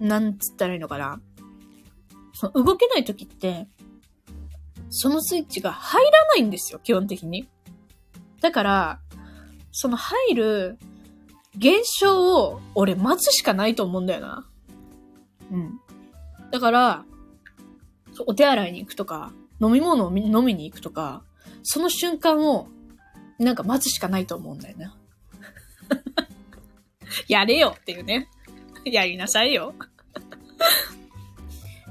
[0.00, 0.06] う。
[0.06, 1.20] なんつったらいいのかな。
[2.34, 3.68] その動けない時って、
[4.90, 7.48] そのスイッチが入らないんですよ、基本的に。
[8.42, 9.00] だから、
[9.70, 10.78] その入る
[11.56, 14.46] 現象を俺待つしかないと思うんだよな。
[15.50, 15.80] うん。
[16.50, 17.04] だから、
[18.26, 21.22] お手洗いに行くとか、飲み物を飲みに行くとか、
[21.62, 22.68] その瞬間を
[23.38, 24.96] なんか待つしかないと思うんだよな。
[27.28, 28.28] やれよっていうね。
[28.84, 29.74] やりなさいよ。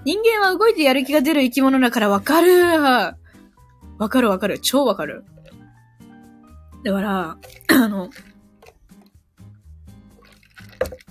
[0.03, 3.15] 人間は動いてやる気が出る生き物だからわかるわ
[4.09, 4.59] かるわかる。
[4.59, 5.23] 超わかる。
[6.83, 7.37] だから、
[7.83, 8.09] あの、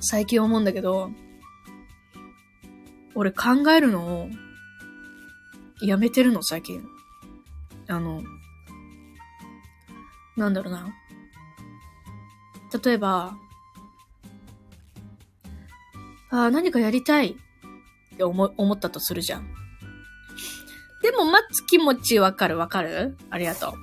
[0.00, 1.12] 最近思うんだけど、
[3.14, 4.28] 俺考えるのを
[5.80, 6.84] やめてるの、最近。
[7.88, 8.22] あの、
[10.36, 10.92] なんだろうな。
[12.82, 13.36] 例えば、
[16.30, 19.48] ああ、何かやりたいって思、思ったとするじゃん。
[21.02, 22.58] でも待つ気持ちわかる？
[22.58, 23.16] わかる？
[23.30, 23.74] ありがと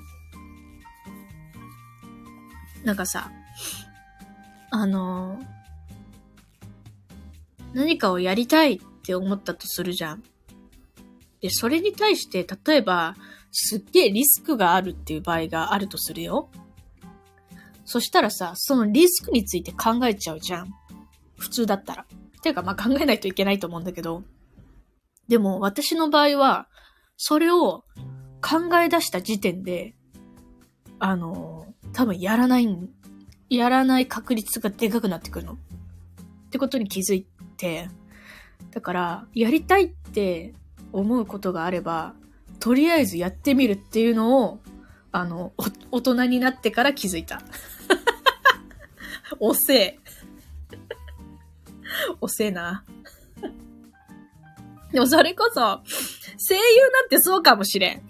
[2.84, 2.86] う。
[2.86, 3.32] なんかさ、
[4.71, 5.45] あのー、
[7.73, 10.23] 何かをやりたいって思ったとするじゃん。
[11.41, 13.15] で、それに対して、例えば、
[13.52, 16.50] すっげえリスクがあるっていう場合があるとするよ。
[17.89, 20.73] そしたらさ、そのリスクについて考えちゃうじゃん。
[21.38, 22.06] 普通だったら。
[22.43, 24.23] ていうか、まあ、考えないといけないと思うんだけど。
[25.30, 26.67] でも、私の場合は、
[27.15, 27.86] それを
[28.41, 29.95] 考え出した時点で、
[31.00, 32.67] あの、多分やらない、
[33.50, 35.54] やらない確率がでかくなってくるの。
[35.54, 35.58] っ
[36.50, 37.89] てことに気づいて、
[38.71, 40.54] だから、やりたいって
[40.91, 42.15] 思うことがあれば、
[42.60, 44.60] とりあえずやってみるっていうのを、
[45.12, 45.54] あの、
[45.91, 47.41] 大人になってから気づいた。
[49.39, 50.00] おせえ。
[52.22, 52.84] 遅えな。
[54.91, 55.82] でもそれこそ、
[56.38, 58.02] 声優なんてそうかもしれん。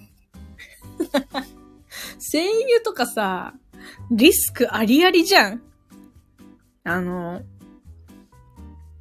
[2.32, 3.54] 声優とかさ、
[4.12, 5.62] リスクありありじゃん。
[6.84, 7.42] あの、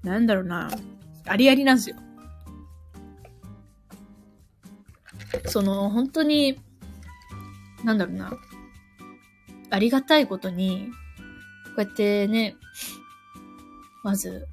[0.03, 0.71] なんだろうな。
[1.27, 1.97] ありありなんですよ。
[5.47, 6.61] その、本当に、
[7.85, 8.33] なんだろうな。
[9.71, 10.91] ありがたいことに、
[11.67, 12.57] こうやってね、
[14.03, 14.47] まず、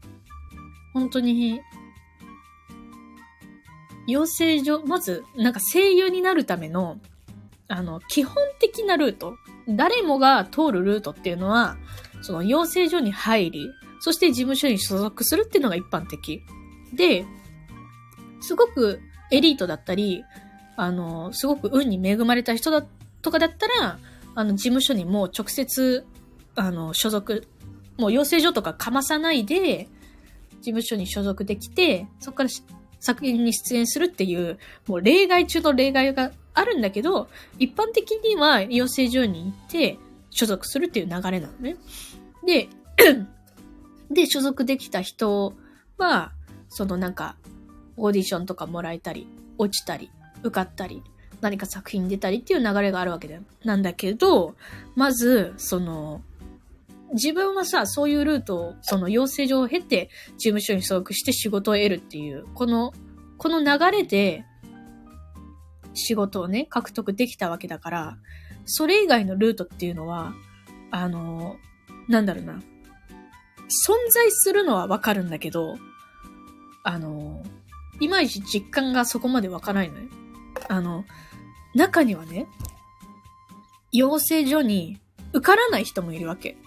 [0.93, 1.62] 本当に、
[4.07, 6.99] 養成所、まず、なんか声優になるための、
[7.67, 9.36] あの、基本的なルート。
[9.67, 11.77] 誰もが通るルートっていうのは、
[12.21, 16.41] その養成所に入り、そして事務所に所属するっていうのが一般的。
[16.93, 17.25] で、
[18.41, 18.99] すごく
[19.31, 20.23] エリートだったり、
[20.75, 22.86] あの、すごく運に恵まれた人だ、
[23.23, 23.97] とかだったら、
[24.36, 26.05] あの、事務所にもう直接、
[26.55, 27.47] あの、所属、
[27.97, 29.88] もう養成所とかかまさないで、
[30.57, 32.49] 事務所に所属できて、そこから
[32.99, 39.97] 作品に出演するっていう、もう例外中の例外があるんだけど、一般的には養成所に行って
[40.29, 41.77] 所属するっていう流れなのね。
[42.45, 42.67] で、
[44.12, 45.53] で、所属できた人
[45.97, 46.33] は、
[46.69, 47.38] そのなんか、
[47.95, 51.03] オーディションとかもらえたり、落ちたり、受かったり、
[51.43, 53.41] 何か作品に出たりっていう流れがあるわけだよ。
[53.65, 54.56] なんだけど、
[54.95, 56.21] まず、その、
[57.12, 62.93] 自分はさ、そういうルートを、その養成所を経て、事務所に所属して仕事を得るっていう、この、
[63.38, 64.45] この流れで、
[65.93, 68.17] 仕事をね、獲得できたわけだから、
[68.63, 70.34] それ以外のルートっていうのは、
[70.91, 71.58] あの、
[72.08, 72.53] なんだろうな。
[72.53, 72.62] 存
[74.12, 75.75] 在するのはわかるんだけど、
[76.84, 77.43] あの、
[77.99, 80.06] いまいち実感がそこまでわからないのよ。
[80.69, 81.06] あの、
[81.73, 82.47] 中にはね、
[83.91, 84.99] 養成所に
[85.33, 86.57] 受からない人もいるわけ。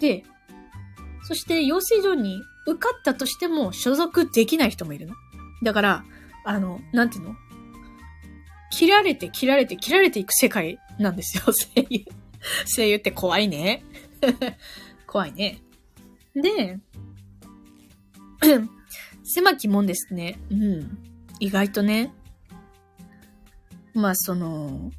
[0.00, 0.24] で、
[1.26, 5.14] そして養成所に受かったとしても所属できない人もいるの。
[5.62, 6.04] だから、
[6.44, 7.34] あの、なんていうの？
[8.70, 11.44] 切られて切られて切られていく世界なんですよ、
[11.76, 12.04] 声優。
[12.76, 13.84] 声優って怖いね。
[15.06, 15.60] 怖いね。
[16.34, 16.80] で、
[19.22, 20.38] 狭きもんですね。
[20.50, 20.98] うん。
[21.40, 22.12] 意外とね。
[23.94, 24.90] まあ、その、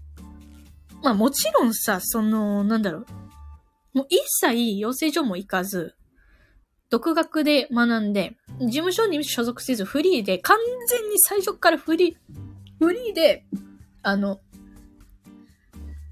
[1.04, 3.06] まあもちろんさ、その、なんだろう。
[3.94, 5.96] もう一切養成所も行かず、
[6.90, 12.16] 独学で学んで、事務所に所属せずフリーで、完全に最初からフリー、
[12.80, 13.46] フリーで、
[14.02, 14.40] あの、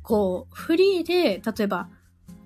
[0.02, 1.90] こう、フリーで、例えば、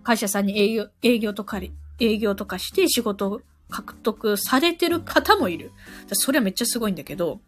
[0.04, 1.60] 会社さんに営業、営業とか、
[2.00, 5.72] 営業とかして仕事を獲得されてる方もいる。
[6.14, 7.42] それはめっちゃすごいんだけど、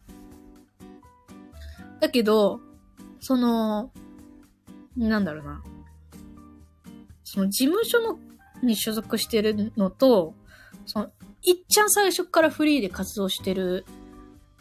[2.00, 2.62] だけど、
[3.20, 3.92] その、
[4.98, 5.64] なんだろうな。
[7.24, 8.20] その事務所の
[8.64, 10.34] に所属してるのと、
[10.86, 11.12] その、
[11.44, 13.86] いっちゃん最初からフリーで活動してる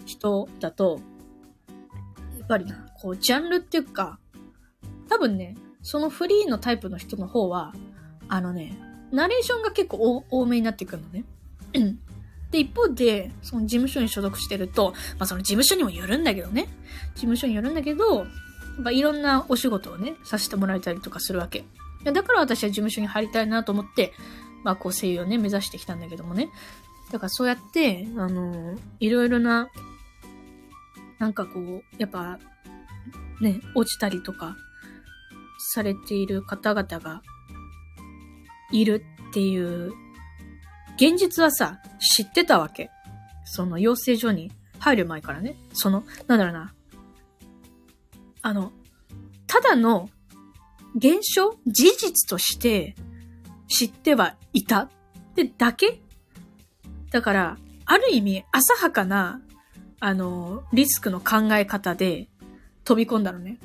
[0.04, 1.00] 人だと、
[2.38, 4.18] やっぱりな、こう、ジャンルっていうか、
[5.08, 7.74] 多分ね、そのフリーのタイプの人の方は、
[8.28, 8.78] あのね、
[9.10, 11.24] ナレーションが結構多めになってくるのね。
[12.50, 16.68] で、一方で、その事務所に所属してると、まあその事務所にもよるんだけどね。
[17.14, 18.26] 事務所によるんだけど、
[18.78, 21.64] やっぱいろんなお仕事をね、させてもらえたりとかするわけ。
[22.04, 24.12] だから私は事務所に入りたいなと思って、
[24.62, 26.48] まあこう声優をね、目指してきたんだけどもね。
[27.10, 29.68] だからそうやって、あのー、いろいろな、
[31.18, 32.38] なんかこう、やっぱ、
[33.40, 34.56] ね、落ちたりとか、
[35.74, 37.22] されている方々が、
[38.70, 39.92] いるっていう
[40.96, 41.80] 現実はさ、
[42.16, 42.90] 知ってたわけ。
[43.44, 45.56] その養成所に入る前からね。
[45.72, 46.74] その、なんだろうな。
[48.42, 48.72] あの、
[49.46, 50.08] ただの
[50.96, 52.94] 現象事実として
[53.68, 54.88] 知ってはいたっ
[55.34, 56.00] てだけ？
[57.10, 59.40] だから、ある意味浅はかな、
[60.00, 62.28] あの、リスクの考え方で
[62.84, 63.58] 飛び込んだのね。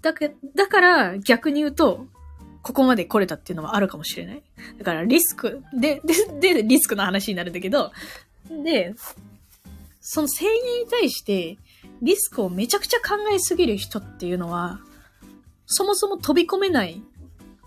[0.00, 2.06] だけ、だから逆に言うと、
[2.62, 4.42] ここまで来れたっていうのはあるかもしれない。
[4.78, 6.00] だからリスク、で、
[6.40, 7.92] で、で、リスクの話になるんだけど、
[8.64, 8.94] で、
[10.00, 11.58] その声優に対して
[12.02, 14.80] リスクをめちゃくちゃ考えすぎる人っていうのは、
[15.66, 17.00] そもそも飛び込めない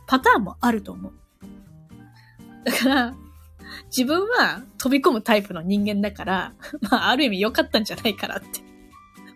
[0.08, 1.14] パターンもあると思う。
[2.66, 3.16] だから、
[3.88, 8.48] 自分は飛び込むタイプの人間だから、まあ、ある意味良かったんじゃないかなって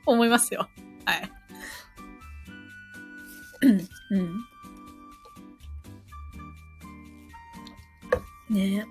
[0.06, 0.70] 思いますよ。
[1.06, 1.32] はい。
[3.62, 4.46] うん。
[8.50, 8.86] ねえ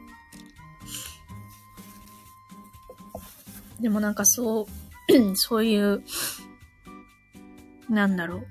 [3.82, 4.66] でもなんかそう、
[5.34, 6.02] そういう、
[7.88, 8.46] なんだろう。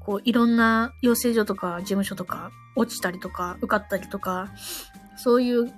[0.00, 4.52] こう、いろんな養成所とか事務所とか落ちたりとか受かったりとか、
[5.16, 5.72] そういう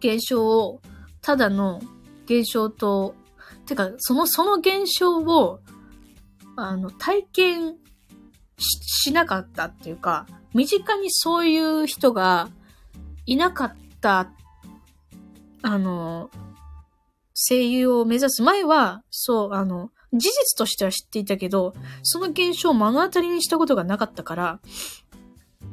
[0.00, 0.80] 現象を、
[1.22, 1.80] ただの
[2.24, 3.14] 現象と、
[3.66, 5.60] てか、その、その現象を、
[6.56, 7.76] あの、体験
[8.58, 12.48] しなかったっていうか、身近にそういう人が
[13.26, 14.30] いなかった、
[15.68, 16.30] あの、
[17.34, 24.60] 声優を目指す前は、そう、あの、事実としては知っていたけど、その現象を目の当たりにしたことがなかったから、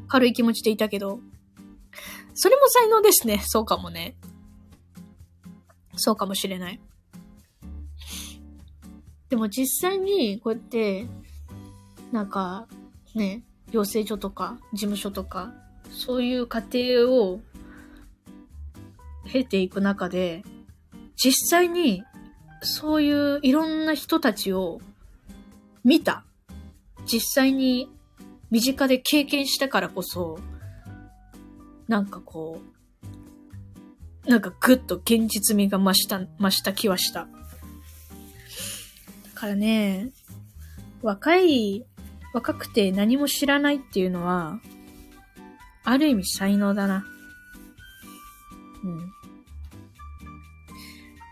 [0.07, 1.19] 軽い気持ちでいたけど、
[2.33, 3.43] それも才能ですね。
[3.45, 4.15] そうかもね。
[5.95, 6.81] そうかもしれない。
[9.29, 11.05] でも実際にこうやって、
[12.11, 12.67] なんか、
[13.13, 15.53] ね、養成所とか事務所とか、
[15.91, 17.41] そういう過程を
[19.25, 20.43] 経ていく中で、
[21.15, 22.03] 実際に
[22.61, 24.81] そういういろんな人たちを
[25.83, 26.23] 見た。
[27.05, 27.89] 実際に
[28.49, 30.39] 身近で経験したからこそ、
[31.87, 32.61] なんかこ
[34.25, 37.21] う、なんかぐっと現実味が増した、増した気はした。
[37.21, 37.27] だ
[39.35, 40.11] からね、
[41.01, 41.85] 若い、
[42.33, 44.59] 若くて何も知らないっていうのは、
[45.83, 47.05] ある意味才能だな。
[48.83, 49.13] うん。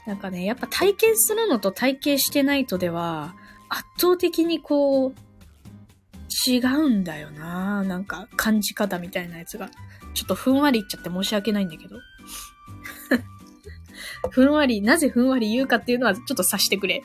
[0.08, 3.36] なんかね、やっぱ体験するのと体験してないとでは、
[3.70, 5.14] 圧倒的にこう、
[6.48, 9.70] 違うんだよななんか感じ方みたいなやつが。
[10.14, 11.98] ちょっとふんわり言っちゃって申し訳ないんだけど。
[14.30, 17.02] ふんわり、なぜふんわり言うかっていうのはちょっと察してくれ。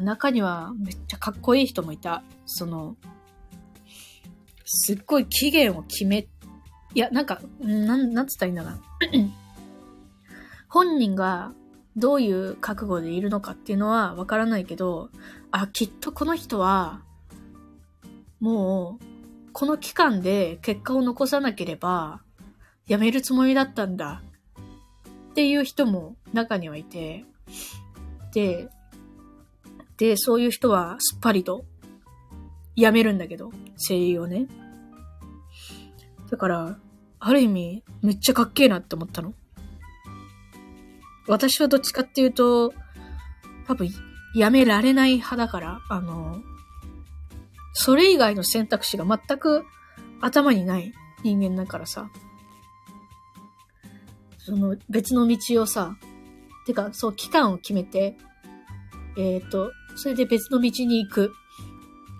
[0.00, 2.22] 中にはめっちゃかっこいい人もいた。
[2.46, 2.96] その、
[4.64, 6.28] すっごい期限を決め、
[6.94, 8.80] いや、なんか、なん、なんつったらいいんだな。
[10.68, 11.52] 本人が
[11.96, 15.10] どういう覚悟でいるのかっていうのはわからないけど、
[15.50, 17.02] あ、きっとこの人は、
[18.38, 19.04] もう、
[19.52, 22.22] この期間で結果を残さなければ、
[22.86, 24.22] 辞めるつもりだったんだ。
[25.30, 27.24] っていう人も中にはいて、
[28.32, 28.68] で、
[30.00, 31.66] で、そういう人はすっぱりと
[32.74, 34.46] 辞めるんだけど、声優をね。
[36.30, 36.78] だから、
[37.18, 39.34] ある意味、めっちゃかっけえなって思ったの。
[41.28, 42.72] 私はどっちかっていうと、
[43.66, 43.90] 多分、
[44.34, 46.40] 辞められない派だから、あの、
[47.74, 49.66] それ以外の選択肢が全く
[50.22, 52.10] 頭にない人間だからさ、
[54.38, 55.98] その別の道をさ、
[56.64, 58.16] てか、そう、期間を決めて、
[59.18, 61.34] えっ、ー、と、それで別の道に行く。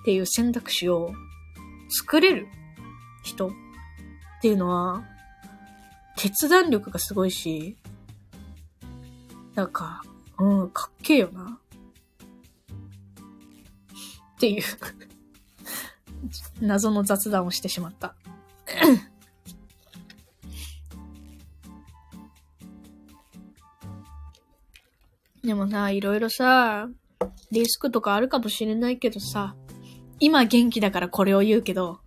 [0.01, 1.12] っていう選択肢を
[1.91, 2.49] 作れる
[3.23, 3.51] 人っ
[4.41, 5.05] ていうのは、
[6.16, 7.77] 決断力がすごいし、
[9.55, 10.03] なんか、
[10.39, 11.61] うん、かっけえよな。
[14.37, 14.62] っていう。
[16.61, 18.14] 謎の雑談をしてしまった。
[25.45, 26.89] でもさ、いろいろさ、
[27.51, 29.57] リスクとかあるかもしれないけどさ、
[30.18, 32.01] 今元気だからこれを言うけど、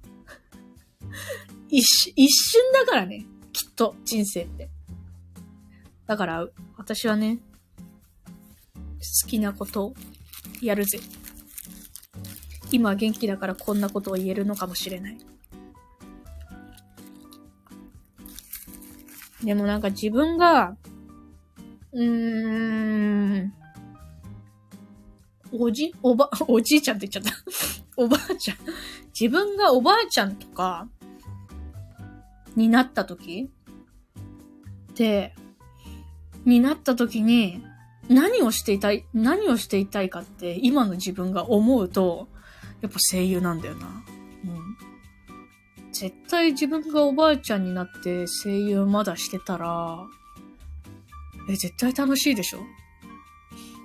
[1.70, 4.70] 一瞬、一瞬だからね、きっと、人生って。
[6.06, 6.48] だから、
[6.78, 7.40] 私はね、
[9.24, 9.94] 好きなことを
[10.62, 11.00] やるぜ。
[12.72, 15.18] 今元気だからこんなことを言えるのかもしれない。
[19.44, 20.78] でもなんか自分が、
[21.92, 23.54] うーん、
[25.54, 27.40] おじ、おば、 おじいちゃんって言っちゃった
[28.04, 28.58] おばあちゃん
[29.20, 30.90] 自分がおばあちゃんとか、
[32.56, 33.52] になった時
[34.92, 35.36] って、
[36.46, 37.64] になった時に、
[38.10, 42.28] 何をしていたい、何をしていたいかって、今の自分が思うと、
[42.82, 43.88] やっぱ声優なんだよな。
[43.88, 44.78] うん。
[45.92, 50.06] 絶対自分がおばあちゃんになって声優まだしてたら、
[51.50, 52.60] え、絶対楽しいでしょ？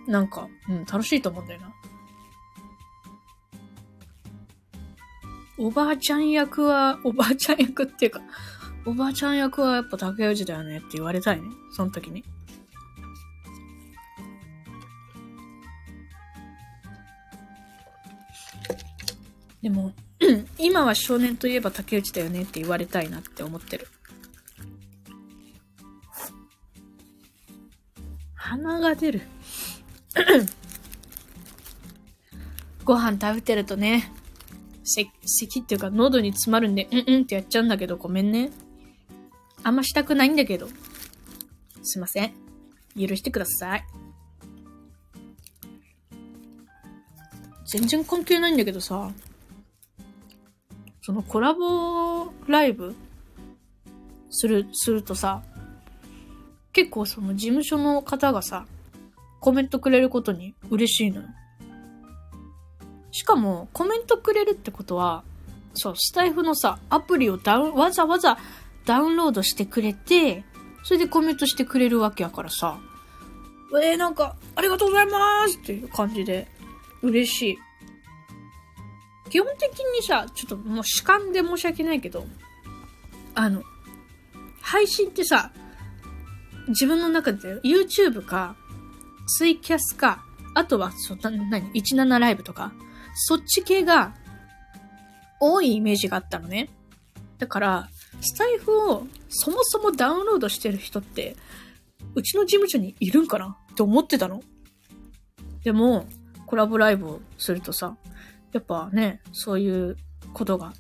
[0.09, 1.73] なんか、うん、楽しいと思うんだよな。
[5.59, 8.23] おばあちゃん役は、おばあちゃん役っていうか、
[8.87, 11.49] おばあちゃん役はやっぱ竹内だよねって言われたいね。
[11.73, 12.25] その時に。
[19.61, 19.93] でも、
[20.59, 23.89] 今は少年といえば竹内だよねって言われたいなって思ってる。
[28.35, 29.21] 鼻が出る。
[32.85, 34.13] ご飯食べてるとね、
[34.85, 38.51] せ、咳っていうか喉に詰まるんで、うんうんってやっちゃうんだけど、ごめんね。
[39.63, 40.69] あんましたくないんだけど。
[41.83, 42.33] すいません。
[42.99, 43.85] 許してください。
[47.67, 49.11] 全然関係ないんだけどさ、
[51.03, 52.95] そのコラボライブ？
[54.31, 55.43] する、するとさ、
[56.73, 58.67] 結構その事務所の方がさ、
[59.41, 61.29] コメントくれることに嬉しいのよ。
[63.11, 65.25] しかも、コメントくれるってことは、
[65.75, 68.39] そう、スタイフのさ、アプリをダウン、わざわざ
[68.85, 70.45] ダウンロードしてくれて、
[70.85, 72.79] それでコメントしてくれるわけやからさ、
[73.83, 76.49] えー、なんか、ありがとうございますっていう感じで、
[77.03, 77.59] 嬉しい。
[79.31, 82.27] 基本的にさ、ちょっともう主観で申し訳ないけど、
[83.35, 83.63] あの、
[84.61, 85.53] 配信ってさ、
[86.69, 88.57] 自分の中で YouTube か、
[89.37, 90.25] ツイキャスか、
[90.55, 92.73] あとは、そ、な、なに、17ライブとか、
[93.15, 94.15] そっち系が
[95.41, 96.69] 多いイメージがあったのね。
[97.39, 97.89] だから、
[98.21, 101.37] スタイフをそもそもダウンロードしてる人って、
[102.15, 103.57] うちの事務所にいるんかな？
[103.73, 104.43] って思ってたの。
[105.63, 106.07] でも、
[106.47, 107.97] コラボライブをするとさ、
[108.53, 109.97] やっぱね、そういう
[110.33, 110.73] ことが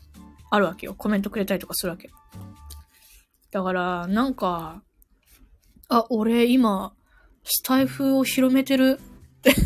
[0.51, 0.94] あるわけよ。
[0.94, 2.11] コメントくれたりとかするわけ。
[3.51, 4.82] だから、なんか、
[5.88, 6.94] あ、俺今、
[7.51, 9.55] スタイフを広めてるって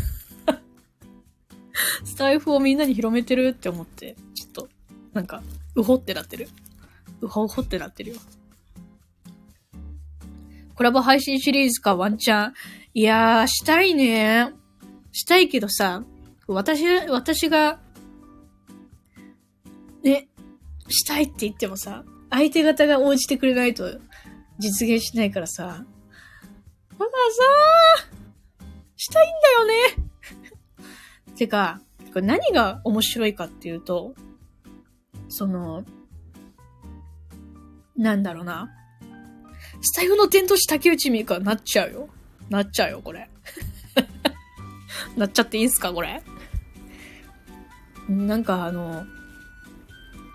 [2.05, 4.69] スタイフをみんなに広めてるって思って、ちょっと、
[5.11, 5.43] なんか、
[5.75, 6.47] うほってなってる。
[7.19, 8.15] うほうほってなってるよ。
[10.75, 12.53] コラボ配信シリーズか、ワンチャン。
[12.93, 14.53] いやー、したいね。
[15.11, 16.03] したいけどさ、
[16.47, 17.81] 私、私が、
[20.03, 20.29] ね、
[20.87, 23.99] したいって言ってもさ、相手方が応じてくれないと
[24.57, 25.85] 実現しないからさ。
[27.03, 27.17] だか
[27.97, 28.13] らさ
[28.95, 31.81] したいんだよね てか、
[32.13, 34.13] これ何が面白いかっていうと、
[35.27, 35.83] その、
[37.97, 38.71] なんだろうな。
[39.81, 42.09] スタイフの伝統師竹内美香なっちゃうよ。
[42.49, 43.29] なっちゃうよ、これ。
[45.17, 46.23] なっちゃっていいんすか、これ。
[48.07, 49.05] なんかあの、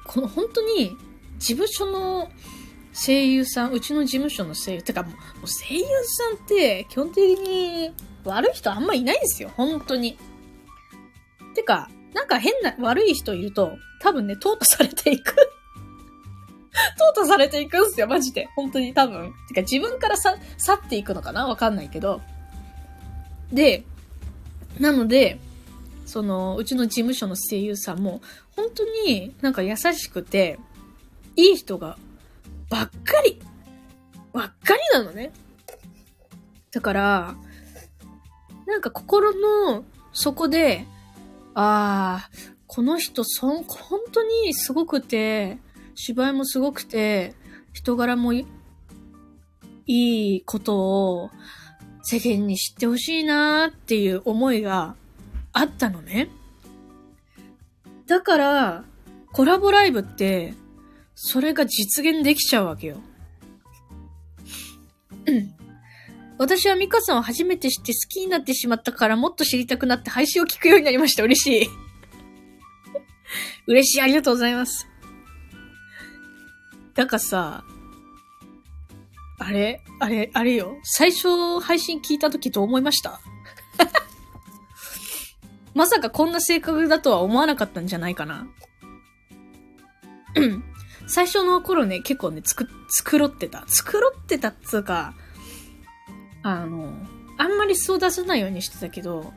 [0.07, 0.91] この本当に、
[1.39, 2.31] 事務所の
[3.05, 5.85] 声優さん、うちの事務所の声優、てかもう声優
[6.37, 7.93] さんって基本的に
[8.25, 10.19] 悪い人あんまいないんですよ、本当に。
[11.55, 15.35] てか、なんか変な悪い人いると、多分ね、淘汰されていく
[17.17, 18.49] 淘汰されていくんすよ、マジで。
[18.55, 19.33] 本当に多分。
[19.49, 21.47] てか自分からさ、去っていくのかな？
[21.47, 22.21] わかんないけど。
[23.53, 23.85] で、
[24.79, 25.41] なので、
[26.07, 28.21] その、うちの事務所の声優さんも、
[28.57, 30.59] 本当になんか優しくて、
[31.37, 31.99] いい人が、
[32.69, 33.41] ばっかり、
[34.33, 35.33] ばっかりなのね。
[36.71, 37.37] だから、
[38.67, 40.87] なんか心の底で、
[41.55, 42.31] ああ、
[42.67, 45.59] この人、そん、本当にすごくて、
[45.95, 47.35] 芝居もすごくて、
[47.73, 48.47] 人柄もい
[49.87, 51.31] いことを
[52.03, 54.95] 世間に知ってほしいなーっていう思いが
[55.53, 56.29] あったのね。
[58.07, 58.85] だから、
[59.33, 60.55] コラボライブって、
[61.21, 63.01] それが実現できちゃうわけよ。
[66.39, 71.25] 私はミカさんを初めて知って好きになってしまったからもっと知りたくなって配信を聞くようになりました。
[71.25, 71.69] 嬉しい。
[73.67, 74.01] 嬉しい。
[74.01, 74.87] ありがとうございます。
[76.95, 77.65] なんかさ、
[79.41, 79.83] あれ？
[79.99, 80.79] あれ、あれよ。
[80.85, 83.21] 最初配信聞いた時どう思いました
[85.75, 88.47] まさかこんな性格だとは思わなかったんじゃないかな。
[90.37, 90.78] うん。
[91.09, 92.69] 最初の頃ね、結構ね、つく、
[93.05, 93.65] 繕ってた。
[93.67, 95.15] 繕ってたっつうか、
[96.43, 96.93] あの、
[97.39, 99.33] あんまり素を出さないようにしてたけど、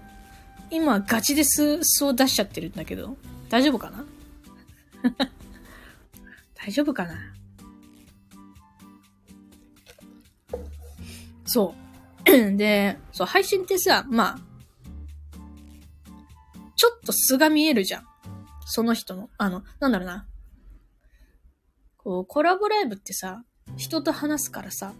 [0.69, 3.17] 今ガチで素素を出しちゃってるんだけど、
[3.49, 4.05] 大丈夫かな？
[6.55, 7.15] 大丈夫かな？
[11.45, 11.75] そ
[12.25, 12.55] う。
[12.57, 14.39] で、そう、配信ってさ、まあ、
[16.75, 18.03] ちょっと素が見えるじゃん。
[18.65, 20.25] その人の、あの、なんだろうな。
[22.03, 23.43] こう、コラボライブってさ、
[23.77, 24.93] 人と話すからさ、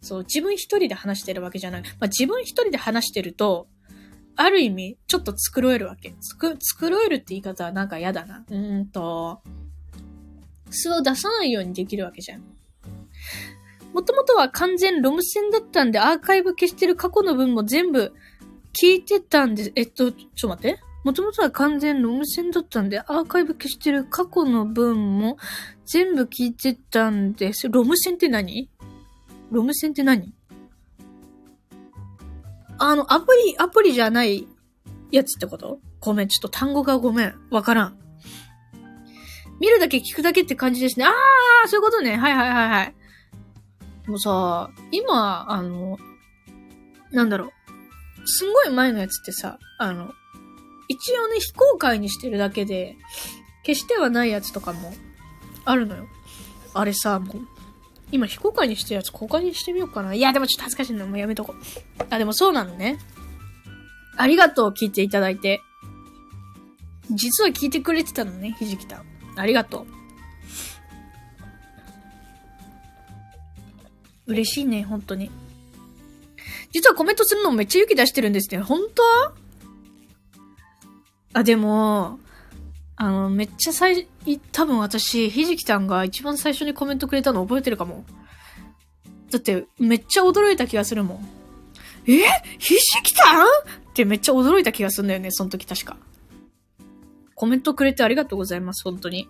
[0.00, 1.82] そう、自分一人で話してるわけじゃない。
[1.82, 3.68] まあ、自分一人で話してると、
[4.36, 6.14] ある意味、ちょっと繕えるわけ。
[6.20, 8.44] つく、繕えるって言い方はなんか嫌だな。
[8.48, 9.42] うーんと、
[10.70, 12.42] 素を出さないようにできるわけじゃん。
[13.92, 18.12] もともとは完全ロム線だったんで、アーカイブ消してる過去の分も全部
[18.80, 20.80] 聞いてたんで、えっと、ちょっと待って。
[21.08, 25.38] もともとは完全ロム線だったんで、アーカイブ消してる過去の分も
[25.86, 27.70] 全部聞いてたんです。
[27.70, 28.68] ロム線って何？
[29.50, 30.34] ロム線って何？
[32.76, 34.46] あの、アプリ、アプリじゃない
[35.10, 35.80] やつってこと？
[35.98, 37.34] ごめん、ちょっと単語がごめん。
[37.50, 37.98] わからん。
[39.60, 41.06] 見るだけ聞くだけって感じですね。
[41.06, 42.18] あー、そういうことね。
[42.18, 42.94] はいはいはいはい。
[44.06, 45.96] もうさ、今、あの、
[47.12, 47.50] なんだろう。
[48.26, 50.12] すんごい前のやつってさ、あの、
[50.88, 52.96] 一応ね、非公開にしてるだけで、
[53.64, 54.92] 消してはないやつとかも
[55.64, 56.06] あるのよ。
[56.74, 57.40] あれさ、もう、
[58.10, 60.14] 今非公開にしてるやつ公開にしてみようかな。
[60.14, 61.06] いや、でもちょっと恥ずかしいの。
[61.06, 62.04] もうやめとこう。
[62.08, 62.98] あ、でもそうなのね。
[64.16, 65.60] ありがとう、聞いていただいて。
[67.10, 69.04] 実は聞いてくれてたのね、ひじきたん。
[69.36, 69.86] ありがと
[74.26, 74.32] う。
[74.32, 75.30] 嬉しいね、本当に。
[76.72, 78.60] 実はコメントするのもめっちゃ勇気出してるんですね。
[78.60, 79.47] 本当？
[81.32, 82.18] あ、でも、
[82.96, 84.08] あの、めっちゃ最、
[84.52, 88.04] 多分私、ひじきたんが一番最初にコメントくれたの覚えてるかも。
[89.30, 91.28] だって、めっちゃ驚いた気がするもん。
[92.06, 92.24] え？
[92.58, 93.44] ひじきたん？
[93.44, 93.46] っ
[93.92, 95.96] てめっちゃ驚いた気がするんだよね、その時確か。
[97.34, 99.28] コメントくれてありがとうございます、本当に。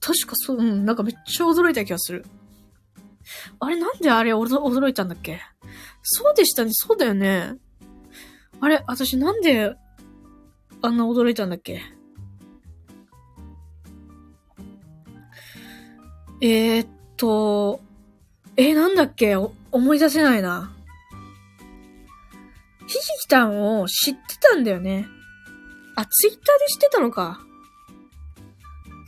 [0.00, 2.26] 確かそう、うん、なんかめっちゃ驚いた気がする。
[3.58, 5.40] あれ、なんであれ驚いたんだっけ？
[6.02, 7.54] そうでしたね、そうだよね。
[8.60, 9.74] あれ、私なんで、
[10.80, 11.82] あんな驚いたんだっけ？
[16.40, 17.80] えー、っと、
[18.56, 19.36] えー、なんだっけ？
[19.36, 20.72] 思い出せないな。
[22.86, 25.06] ひじきたんを知ってたんだよね。
[25.96, 27.40] あ、ツイッターで知ってたのか。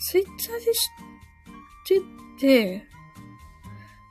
[0.01, 2.05] ツイッターで知っ
[2.39, 2.87] てて、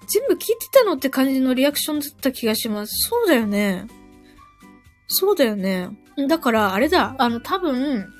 [0.08, 3.10] 全部聞いてたのって感じのリアクションだった気がします。
[3.10, 3.86] そうだよね。
[5.08, 5.90] そうだよね。
[6.28, 7.16] だから、あれだ。
[7.18, 8.14] あの、多分、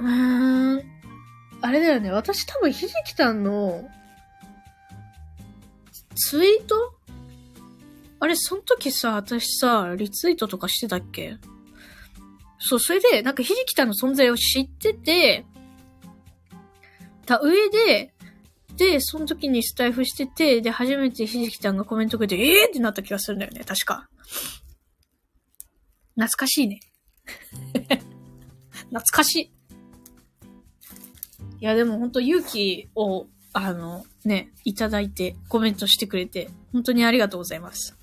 [0.00, 0.82] うーん、
[1.60, 2.10] あれだよね。
[2.10, 3.88] 私多分、ひじきたんの、
[6.14, 6.94] ツイート？
[8.20, 11.36] あれ、その時さ、私さ、リツイートとかしてたっけ？
[12.58, 15.46] そう、それで、なんかひじきたんの存在を知ってて、
[17.26, 18.12] た上で、
[18.78, 24.08] で、その時にスタイフしてて、で、初めてひじきちゃんがコメントくれて、えーってなった気がするんだよね、確か。
[26.14, 26.80] 懐かしいね。
[28.86, 29.52] 懐かしい。
[31.60, 37.96] いや、でも本当勇気を、あの、ね、いただいて、コメントしてくれて、本当にありがとうございます。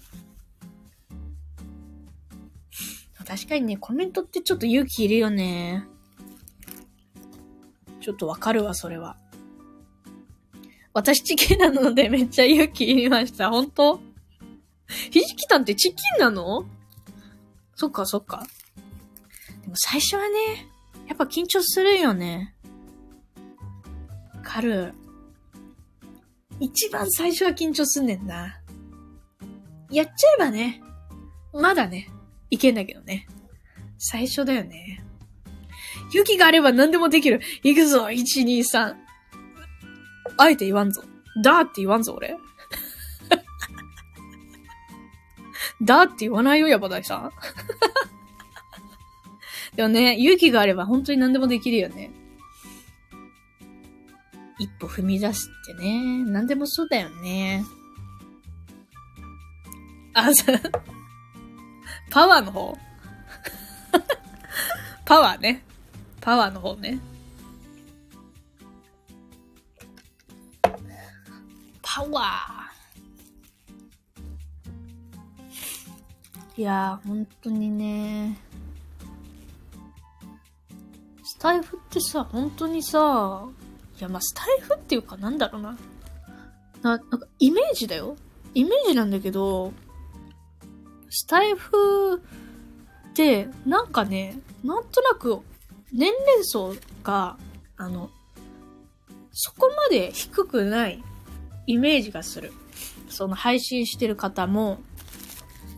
[3.26, 5.88] 確かにね、コメントってちょっと勇気いるよね。
[8.02, 9.18] ちょっとわかるわ、それは。
[10.96, 13.50] 私チキンなのでめっちゃ勇気いりました。
[13.50, 14.00] 本当？
[15.12, 16.66] ひじきたんってチキンなの？
[17.76, 18.48] そっかそっか。
[19.62, 20.70] でも最初はね、
[21.08, 22.56] やっぱ緊張するよね。
[24.36, 24.94] わかる。
[26.62, 28.62] 一番最初は緊張すんねんな。
[29.92, 30.82] やっちゃえばね、
[31.52, 32.10] まだね、
[32.50, 33.28] いけんだけどね。
[33.98, 35.04] 最初だよね。
[36.12, 37.42] 勇気があれば何でもできる。
[37.64, 38.96] 行くぞ !1、2、3。
[40.38, 41.04] あえて言わんぞ。
[41.44, 42.30] だーって言わんぞ、俺。
[45.82, 47.32] だーって言わないよ、ヤバダイさん。
[49.76, 52.12] でもね、勇気があれば本当に何でもできるよね。
[54.58, 57.66] 一歩踏み出すってね、何でもそうだよね。
[60.14, 60.62] あ、そう。
[62.10, 62.78] パワーの方
[65.04, 65.66] パワーね。
[66.22, 67.00] パワーの方ね。
[71.96, 76.60] パワー。
[76.60, 78.38] いやー、本当にね。
[81.24, 83.48] スタイフってさ、本当にさ、
[83.98, 85.78] いや、まあ、スタイフっていうかなんだろうな。
[86.82, 88.18] な、なんか、イメージだよ。
[88.54, 89.72] イメージなんだけど、
[91.10, 95.40] スタイフって、なんかね、なんとなく、
[95.94, 97.38] 年齢層が、
[97.78, 98.10] あの、
[99.32, 101.02] そこまで低くない
[101.68, 102.54] イメージがする。
[103.10, 104.80] その配信してる方も、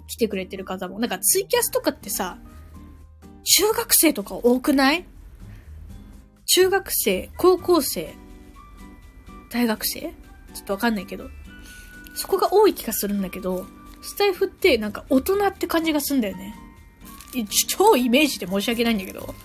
[0.07, 0.99] 来てくれてる方も。
[0.99, 2.37] なんかツイキャスとかってさ、
[3.43, 5.05] 中学生とか多くない？
[6.45, 8.13] 中学生、高校生、
[9.49, 10.01] 大学生？
[10.53, 11.29] ちょっとわかんないけど。
[12.15, 13.65] そこが多い気がするんだけど、
[14.01, 16.55] スタイフってなんか大人って感じがすんだよね。
[17.67, 19.35] 超イメージで申し訳ないんだけど。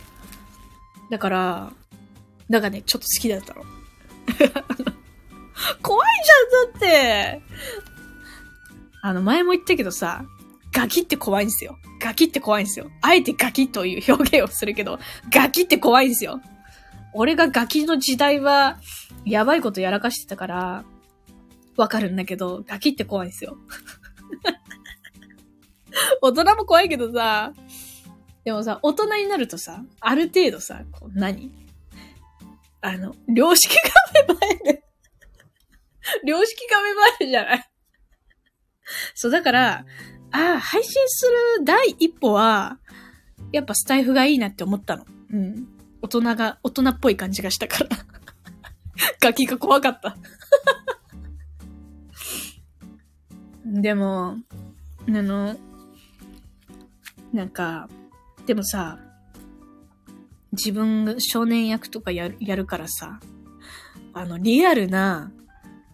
[1.10, 1.72] だから、
[2.48, 3.64] だかね、ちょっと好きだったの。
[5.82, 7.42] 怖いじゃん、だって。
[9.02, 10.24] あの、前も言ったけどさ、
[10.72, 11.76] ガキって怖いんですよ。
[12.00, 12.90] ガキって怖いんですよ。
[13.02, 14.98] あえてガキという表現をするけど、
[15.30, 16.40] ガキって怖いんですよ。
[17.12, 18.78] 俺がガキの時代は、
[19.24, 20.84] やばいことやらかしてたから、
[21.76, 23.58] わかるんだけど、ガキって怖いんですよ。
[26.22, 27.52] 大人も怖いけどさ、
[28.44, 31.52] でもさ、大人になるとさ、ある程度さ、こう何？
[32.80, 33.82] あの、良識が
[34.26, 34.82] 芽生える。
[36.24, 37.70] 良識が芽生えるじゃない
[39.14, 39.84] そう、だから、
[40.32, 41.26] ああ、配信す
[41.58, 42.78] る第一歩は、
[43.52, 45.04] やっぱスタイフがいいなって思ったの。
[45.30, 45.68] うん。
[46.00, 47.88] 大人が、大人っぽい感じがしたから。
[49.20, 50.16] ガキが怖かった
[53.64, 54.36] でも、
[55.08, 55.56] あの、
[57.32, 57.88] なんか、
[58.46, 58.98] でもさ、
[60.52, 63.20] 自分が少年役とかやるやるからさ、
[64.12, 65.32] あの、リアルな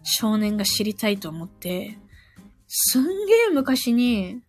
[0.03, 1.97] 少年が知りたいと思って、
[2.67, 4.41] すんげえ昔に、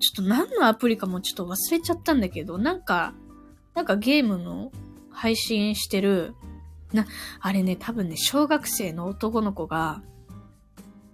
[0.00, 3.14] ちょっと何のアプリかもちょっと忘れちゃったんだけど、なんか、
[3.74, 4.72] なんかゲームの
[5.10, 6.34] 配信してる、
[6.92, 7.06] な、
[7.40, 10.02] あれね、多分ね、小学生の男の子が、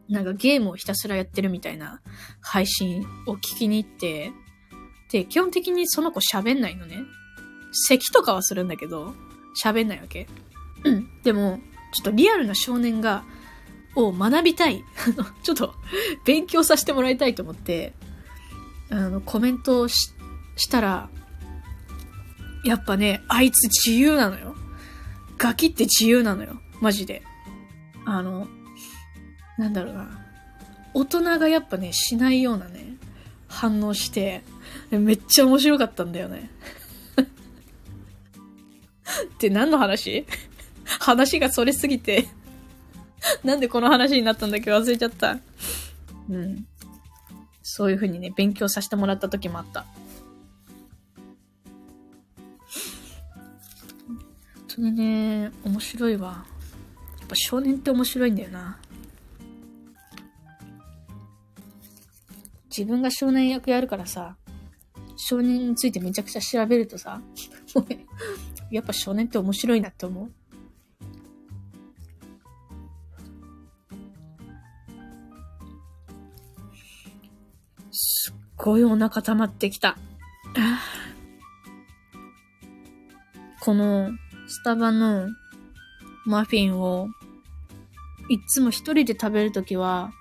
[0.09, 2.01] なんかゲームをひたすらやってるみたいな
[2.41, 4.33] 配信を聞きに行って、
[5.13, 6.97] で、基本的にその子喋んないのね。
[7.73, 9.15] 咳とかはするんだけど、
[9.63, 10.27] 喋んないわけ。
[10.85, 11.23] うん。
[11.23, 11.61] でも、
[11.93, 13.25] ちょっとリアルな少年が、
[13.95, 14.85] を学びたい。
[15.43, 15.75] ちょっと、
[16.25, 17.95] 勉強させてもらいたいと思って、
[18.91, 20.15] あの、コメントをし
[20.57, 21.09] したら、
[22.65, 24.55] やっぱね、あいつ自由なのよ。
[25.39, 26.61] ガキって自由なのよ。
[26.81, 27.23] マジで。
[28.05, 28.49] あの、
[29.57, 30.27] なんだろうな。
[30.95, 32.97] 大人がやっぱね、しないようなね、
[33.47, 34.43] 反応して、
[34.91, 36.51] めっちゃ面白かったんだよね。
[39.35, 40.27] って何の話？
[41.01, 42.29] 話がそれすぎて
[43.45, 44.71] なんでこの話になったんだっけ？
[44.71, 45.39] 忘れちゃった。
[46.31, 46.67] うん。
[47.63, 49.85] そういう風にね、勉強させてもらった時もあった。
[54.57, 56.47] 本当にね、面白いわ。
[57.21, 58.79] やっぱ少年って面白いんだよな。
[62.71, 64.37] 自分が少年役やるからさ、
[65.17, 67.21] 少年についてめちゃくちゃ調べるとさ、
[68.71, 70.33] やっぱ少年って面白いなって思う？
[78.59, 79.97] ごいお腹溜まってきた。
[83.61, 84.11] この
[84.47, 85.29] スタバの
[86.27, 87.09] マフィンを
[88.29, 90.13] いつも一人で食べるときは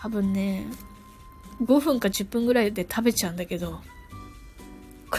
[0.00, 0.66] 多分ね、
[1.62, 3.80] 5分か10分ぐらいで食べちゃうんだけど、こ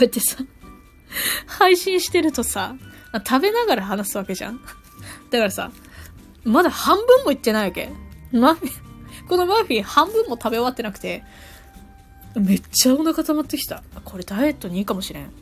[0.00, 0.36] うやってさ、
[1.46, 2.76] 配信してるとさ、
[3.26, 4.60] 食べながら話すわけじゃん
[5.30, 5.70] だからさ、
[6.44, 7.90] まだ半分もいってないわけ。
[8.32, 11.24] マフィン、このマフィン半分も食べ終わってなくて、
[12.34, 13.82] めっちゃお腹溜まってきた。
[14.04, 15.32] これダイエットにいいかもしれん。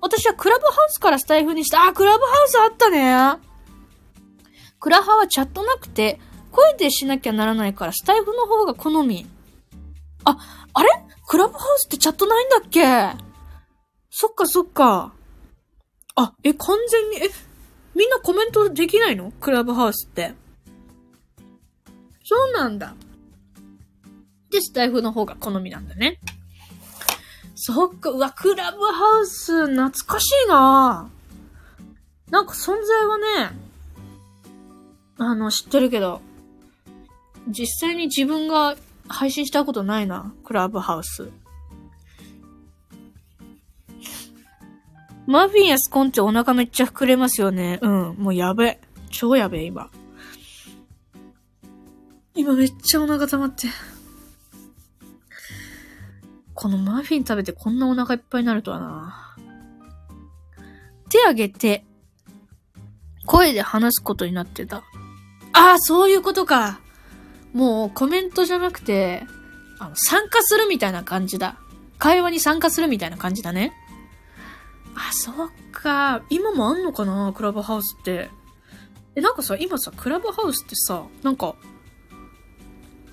[0.00, 1.86] 私はクラブハウスからスタイフにした。
[1.86, 3.40] あ、クラブハウスあったね。
[4.80, 6.20] クラハはチャットなくて、
[6.52, 9.26] 声でしなきゃならないから、スタイフの方が好み。
[10.24, 10.38] あ、
[10.72, 10.88] あれ？
[11.26, 12.82] クラブハウスってチャットないんだっけ？
[14.10, 15.12] そっかそっか。
[16.14, 17.30] あ、え、完全に、え、
[17.94, 19.32] みんなコメントできないの？
[19.32, 20.32] クラブハウスって。
[22.24, 22.94] そうなんだ。
[24.50, 26.20] で、スタイフの方が好みなんだね。
[27.54, 31.10] そっか、うわ、クラブハウス、懐かしいな
[32.30, 33.24] なんか存在はね、
[35.18, 36.20] あの、知ってるけど、
[37.48, 38.76] 実際に自分が
[39.08, 40.32] 配信したことないな。
[40.44, 41.30] クラブハウス。
[45.26, 47.78] マフィンやスコンってお腹めっちゃ膨れますよね。
[47.82, 48.14] うん。
[48.16, 48.80] もうやべ。
[49.10, 49.90] 超やべ、今。
[52.34, 53.66] 今めっちゃお腹溜まって。
[56.60, 59.36] このマフィン食べてこんなお腹いっぱいになるとはな。
[61.08, 61.84] 手挙げて、
[63.26, 64.78] 声で話すことになってた。
[65.52, 66.80] ああ、そういうことか。
[67.52, 69.24] もうコメントじゃなくて、
[69.78, 71.60] あの、参加するみたいな感じだ。
[71.96, 73.72] 会話に参加するみたいな感じだね。
[74.96, 76.22] あ、そっか。
[76.28, 77.32] 今もあんのかな？
[77.36, 78.30] クラブハウスって。
[79.14, 81.54] え、なんかさ、今さ、クラブハウスってさ、なんか、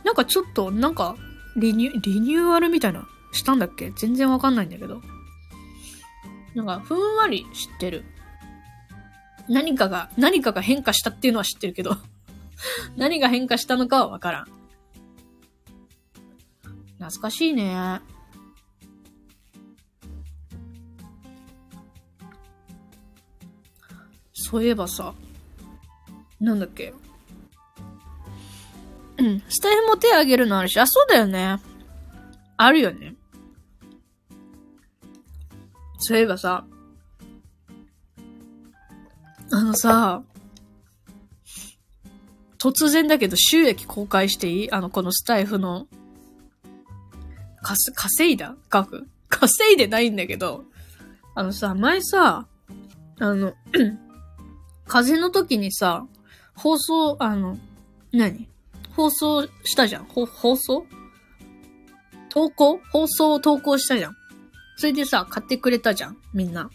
[0.04, 1.16] なんかちょっと、なんか、
[1.56, 3.92] リニュ、リニューアルみたいな、したんだっけ？
[3.92, 5.02] 全然わかんないんだけど。
[6.56, 8.06] なんか、ふんわり知ってる。
[9.50, 11.98] 何かが、何かが変化したっていうのは知ってるけど
[12.98, 14.46] 何が変化したのかはわからん。
[16.98, 18.00] 懐かしいね。
[24.34, 25.14] そういえばさ、
[26.40, 26.94] なんだっけ？
[29.18, 31.60] うん、スタイフも手あげるのあるし、あ、そうだよね。
[32.58, 33.16] あるよね。
[36.06, 36.66] そういえばさ、
[39.52, 40.22] あのさ、
[42.60, 44.72] 突然だけど収益公開していい？
[44.72, 45.88] あの、このスタイフの、
[47.64, 48.56] かす、稼いだ？
[48.70, 49.08] 額？
[49.30, 50.66] 稼いでないんだけど、
[51.34, 52.46] あのさ、前さ、
[53.20, 53.56] あの、
[54.88, 56.06] 風の時にさ、
[56.56, 57.58] 放送、あの、
[58.12, 58.48] 何？
[58.96, 60.86] 放送したじゃん、放送？
[62.30, 62.80] 投稿？
[62.92, 64.16] 放送を投稿したじゃん？
[64.78, 66.70] それでさ、買ってくれたじゃんみんな。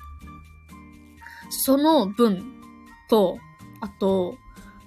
[1.50, 2.44] その分
[3.08, 3.38] と、
[3.80, 4.36] あと、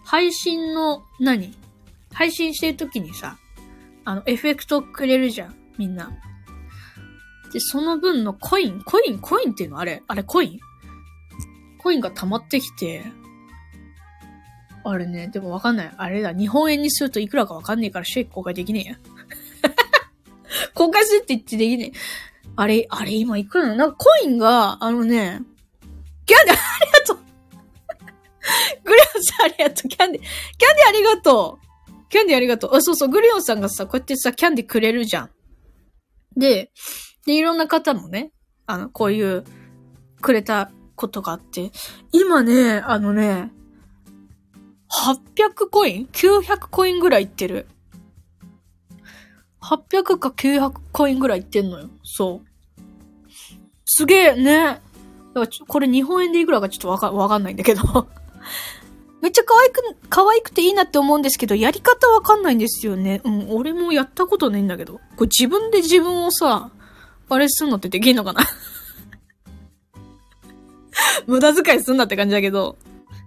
[0.04, 1.54] 配信の何、
[2.12, 3.38] 配信してる時にさ、
[4.06, 6.12] あの、エフェクトくれるじゃん、みんな。
[7.52, 9.80] で、その分のコイン、コイン、コインっていうの？
[9.80, 10.02] あれ？
[10.08, 10.60] あれコイン？
[11.78, 13.04] コインが溜まってきて、
[14.86, 15.94] あれね、でもわかんない。
[15.96, 18.98] あれだ、日本円にするといくらかわかんねえからシェイク公開できねえや。
[20.74, 21.98] 公開するって言ってできねえ。
[22.56, 25.42] あれ、あれ今いくらなのなんかコインが、あのね、
[26.26, 27.18] キャンディ、ありがとう
[28.84, 29.90] グリオンさんありがとう。
[29.90, 32.10] キャンディ、キャンディありがとう。
[32.10, 32.76] キャンディありがとう。
[32.76, 35.30] あ、そうそう、グリオンさんがさ、こうやってさ、キャンディくれるじゃん。
[36.38, 36.72] で、
[37.26, 38.32] で、いろんな方もね、
[38.66, 39.44] あの、こういう、
[40.22, 41.72] くれたことがあって、
[42.12, 43.52] 今ね、あのね、
[44.90, 47.68] 800コイン ?900 コインぐらいいってる。
[49.64, 51.90] 800か900コインぐらいいってんのよ。
[52.04, 52.48] そう。
[53.86, 54.82] すげえ、ね。
[55.34, 57.82] だからこれ日本円でいくらかちょっとわか、わかんないんだけど
[59.22, 63.22] めっちゃ可愛く、可愛くていいなって思うんですけど、やり方わかんないんですよね。
[63.24, 65.00] うん、俺もやったことないんだけど。
[65.16, 66.70] これ自分で自分をさ、
[67.30, 68.42] あれすんのってできんのかな？
[71.26, 72.78] 無駄遣いすんなって感じだけど、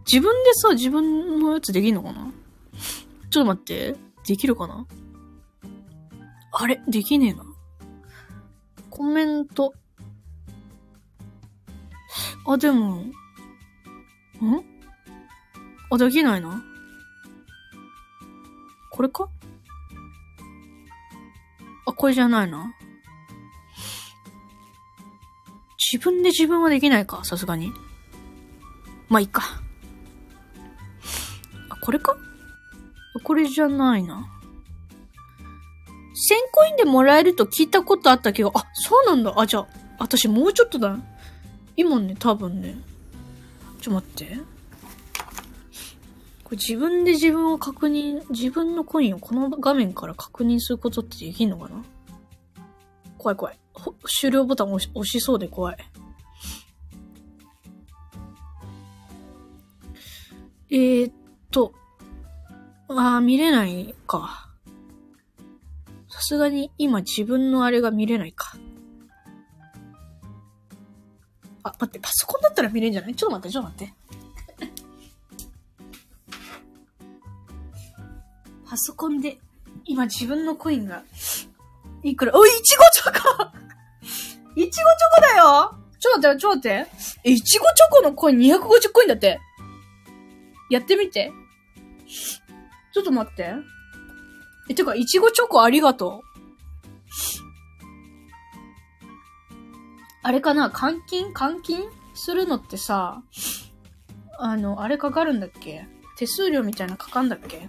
[0.07, 2.31] 自分でさ、自分のやつできんのかな？
[3.31, 3.97] ちょっと待って。
[4.27, 4.87] できるかな？
[6.59, 6.81] あれ？
[6.89, 7.45] できねえな。
[8.89, 9.75] コメント。
[12.47, 13.13] あ、でも、ん？
[15.91, 16.63] あ、できないな。
[18.91, 19.29] これか？
[21.85, 22.73] あ、これじゃないな。
[25.93, 27.71] 自分で自分はできないか、さすがに。
[29.11, 29.43] まあ、いいか。
[31.69, 32.17] あ、これか？
[33.23, 34.27] これじゃないな。
[36.17, 36.19] 1000
[36.51, 39.35] コインでもらえると聞いたことあったけど、あ、そうなんだ。
[39.37, 39.67] あ、じゃあ、
[39.99, 40.97] 私もうちょっとだ。
[41.77, 42.79] 今ね、多分ね。
[43.83, 44.39] ちょ、待って。
[46.43, 51.85] これ自分で自分を確認、自分のコインをこの画面から確認することってできんのかな？
[53.19, 53.59] 怖い怖い。
[54.21, 55.77] 終了ボタン押し押しそうで怖い。
[60.71, 61.15] えー、っ
[61.51, 61.75] と。
[62.89, 64.46] あー、見れないか。
[66.17, 68.57] さすがに今自分のあれが見れないか。
[71.63, 73.15] あ、待って、パソコンだったら見れるんじゃない？
[73.15, 73.95] ちょっと待って、ちょっと待って。
[78.67, 79.37] パソコンで、
[79.85, 81.03] 今自分のコインが、
[82.03, 83.51] いくら、おい、いちごチョコ
[84.59, 84.85] いちごチョ
[85.17, 86.91] コだよちょっと待って、ちょっと待って。
[87.25, 89.39] え、いちごチョコのコイン250コインだって。
[90.71, 91.31] やってみて。
[92.95, 93.53] ちょっと待って。
[94.69, 96.27] え、てか、いちごチョコありがとう。
[100.23, 103.23] あれかな換金換金するのってさ、
[104.39, 105.87] あの、あれかかるんだっけ？
[106.19, 107.69] 手数料みたいなかかんだっけ？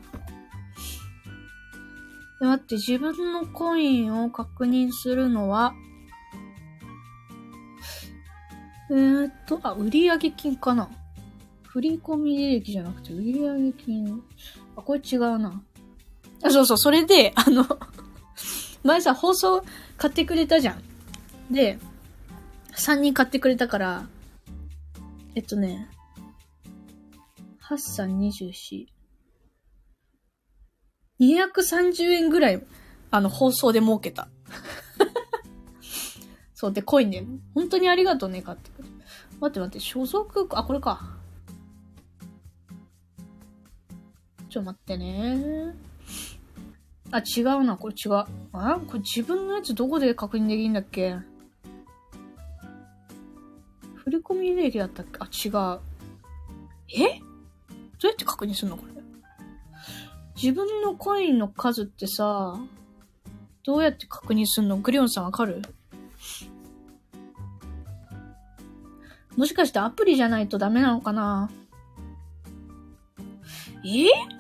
[2.40, 5.74] 待って、自分のコインを確認するのは、
[8.90, 10.90] えー、っと、あ、売上金かな
[11.68, 14.24] 振り込み履歴じゃなくて売上金。
[14.76, 15.62] あ、これ違うな。
[16.44, 17.66] あ、そうそう、それで、あの
[18.84, 19.64] 前さ、放送
[19.98, 20.84] 買ってくれたじゃん。
[21.54, 21.80] で、
[22.74, 24.08] 3人買ってくれたから、
[25.36, 25.90] えっとね、
[27.70, 28.88] 8三24。
[31.20, 32.64] 230円ぐらい、
[33.12, 34.30] あの、放送で儲けた。
[36.54, 38.90] そう、で、コインで、本当にありがとうね、買ってくれ。
[39.40, 41.18] 待って待って、所属、あ、これか。
[44.50, 45.76] ちょ、待ってね。
[47.12, 48.12] あ、違うな、これ違う。
[48.12, 51.16] あこれ自分のやつどこで確認できるんだっけ？
[53.96, 55.18] 振り込み履歴だったっけ？
[55.20, 55.80] あ、違う。
[56.90, 57.20] え？
[58.00, 58.94] どうやって確認するのこれ？
[60.36, 62.60] 自分のコインの数ってさ、
[63.66, 64.78] どうやって確認するの？
[64.78, 65.62] グリオンさんわかる？
[69.36, 71.50] もしかしてアプリじゃないとダメなのかな？
[73.86, 74.37] え？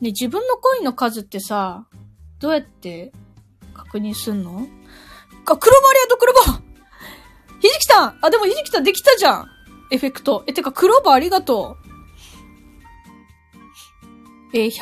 [0.00, 1.86] ね、自分のコインの数ってさ、
[2.38, 3.12] どうやって
[3.74, 4.66] 確認すんの？
[5.48, 6.62] あ、黒バありがとう、黒バ
[7.60, 9.46] ひじきさんあ、でもひじきさんできたじゃん
[9.90, 10.44] エフェクト。
[10.46, 11.86] え、てか、クローバーありがとう。
[14.52, 14.72] えー、160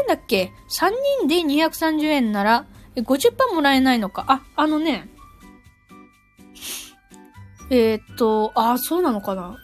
[0.00, 0.90] 円だっけ ?3
[1.20, 4.24] 人で230円なら、え50%もらえないのか。
[4.28, 5.08] あ、あのね、
[7.70, 9.56] えー、っと、あ、そうなのかな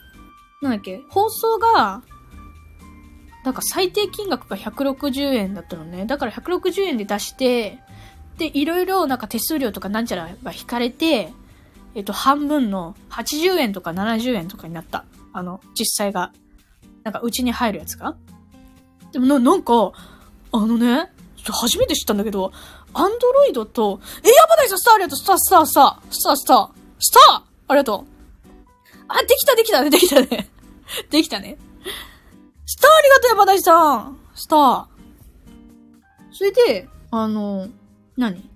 [0.61, 1.01] なんだっけ？
[1.09, 2.03] 放送が、
[3.45, 6.05] なんか最低金額が160円だったのね。
[6.05, 7.79] だから160円で出して、
[8.37, 11.31] で、いろいろなんか手数料とかなんちゃらが引かれて、
[11.93, 15.05] えっと、半分の80円とか70円とかになった。
[15.31, 16.33] あの、実際が。
[17.03, 18.15] なんか、うちに入るやつが。
[19.11, 19.91] でもな、なんか、
[20.51, 21.11] あのね、
[21.43, 22.51] 初めて知ったんだけど、
[22.93, 26.69] アンドロイドと、え、やばないぞスターありがとうスター、スター、スター、スター、スター、
[26.99, 28.05] スターありがとう。
[29.07, 30.49] あ、できた、できたね、できたね。
[31.11, 31.57] できたね。
[32.65, 34.17] スターありがとう、山田さん。
[34.33, 34.85] スター。
[36.31, 37.67] それで、あの、
[38.17, 38.49] 何？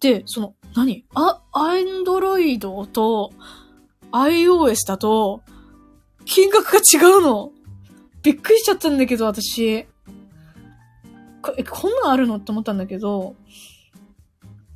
[0.00, 1.06] で、その、何？
[1.14, 3.32] あ、アンドロイドと
[4.12, 5.42] iOS だと、
[6.24, 7.52] 金額が違うの。
[8.22, 9.86] びっくりしちゃったんだけど、私。
[11.42, 13.36] ここんなんあるのって思ったんだけど、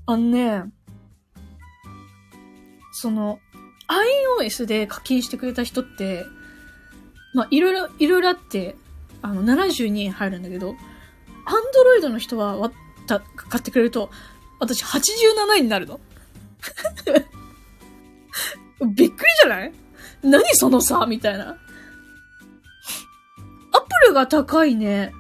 [0.07, 0.65] あのね、
[2.93, 3.39] その、
[4.39, 6.27] iOS で課金してくれた人って、
[7.39, 8.75] まあ、いろいろ、いろいろあって、
[9.23, 10.75] あの、72円入るんだけど、
[12.01, 12.73] Android の人は、わ
[13.07, 14.11] た、買ってくれると、
[14.59, 16.01] 私87円になるの？
[18.93, 19.73] びっくりじゃない？
[20.25, 21.07] 何その差？
[21.07, 21.51] みたいな。
[21.51, 21.59] アップ
[24.09, 25.13] ルが高いね。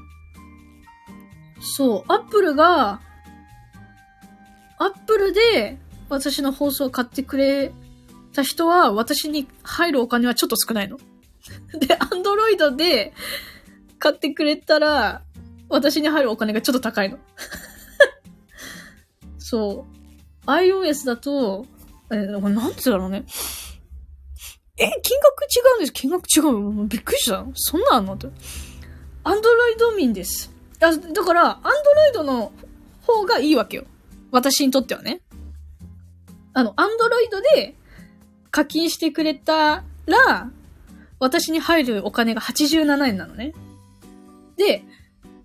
[1.60, 3.00] そう、アップルが、
[4.78, 7.70] アップルで私の放送を買ってくれ
[8.32, 10.98] た人は、私に入るお金はちょっと少ないの。
[11.78, 13.12] で、アンドロイドで
[13.98, 15.22] 買ってくれたら、
[15.68, 17.18] 私に入るお金がちょっと高いの。
[19.38, 19.86] そ
[20.46, 20.46] う。
[20.46, 21.66] iOS だと、
[22.10, 23.24] えー、なんつうだろうね。
[24.78, 27.44] え、金額違うんです金額違うびっくりした。
[27.54, 28.28] そんなんあんのって。
[29.24, 30.50] アンドロイド民です。
[30.78, 32.52] だだから、アンドロイドの
[33.02, 33.84] 方がいいわけよ。
[34.30, 35.20] 私にとってはね。
[36.54, 37.74] あの、アンドロイドで
[38.50, 40.50] 課金してくれたら、
[41.18, 43.52] 私に入るお金が87円なのね。
[44.56, 44.84] で、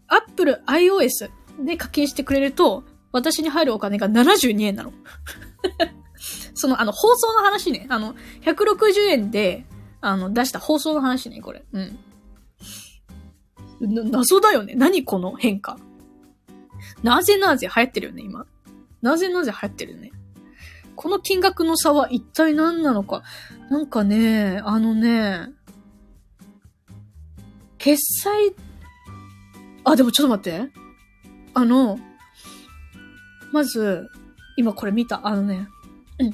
[0.08, 1.30] Apple iOS
[1.66, 4.94] で課金してくれると、私に入るお金が72円なの。
[6.56, 7.88] その、あの、放送の話ね。
[7.90, 9.66] あの、160円で、
[10.02, 11.64] あの、出した放送の話ね、これ。
[11.72, 12.00] うん。
[14.12, 14.76] 謎だよね。
[14.76, 15.78] 何この変化。
[17.02, 18.46] なぜなぜ流行ってるよね、今。
[19.02, 20.12] なぜなぜ流行ってるよね。
[20.96, 23.24] この金額の差は一体何なのか。
[23.70, 25.50] なんかね、あのね、
[27.84, 28.56] 決済、
[29.84, 30.72] あ、でもちょっと待って。
[31.54, 32.00] あの、
[33.52, 34.08] まず、
[34.56, 35.28] 今これ見た。
[35.28, 35.68] あのね、
[36.18, 36.34] うん。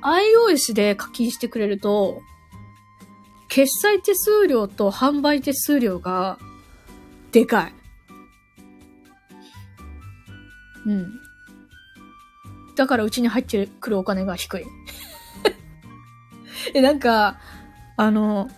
[0.00, 2.22] iOS で課金してくれると、
[3.50, 6.38] 決済手数料と販売手数料が、
[7.32, 7.74] でかい。
[10.86, 11.20] うん。
[12.74, 14.64] だからうちに入ってくるお金が低い。
[16.72, 17.38] え、なんか、
[17.98, 18.48] あの、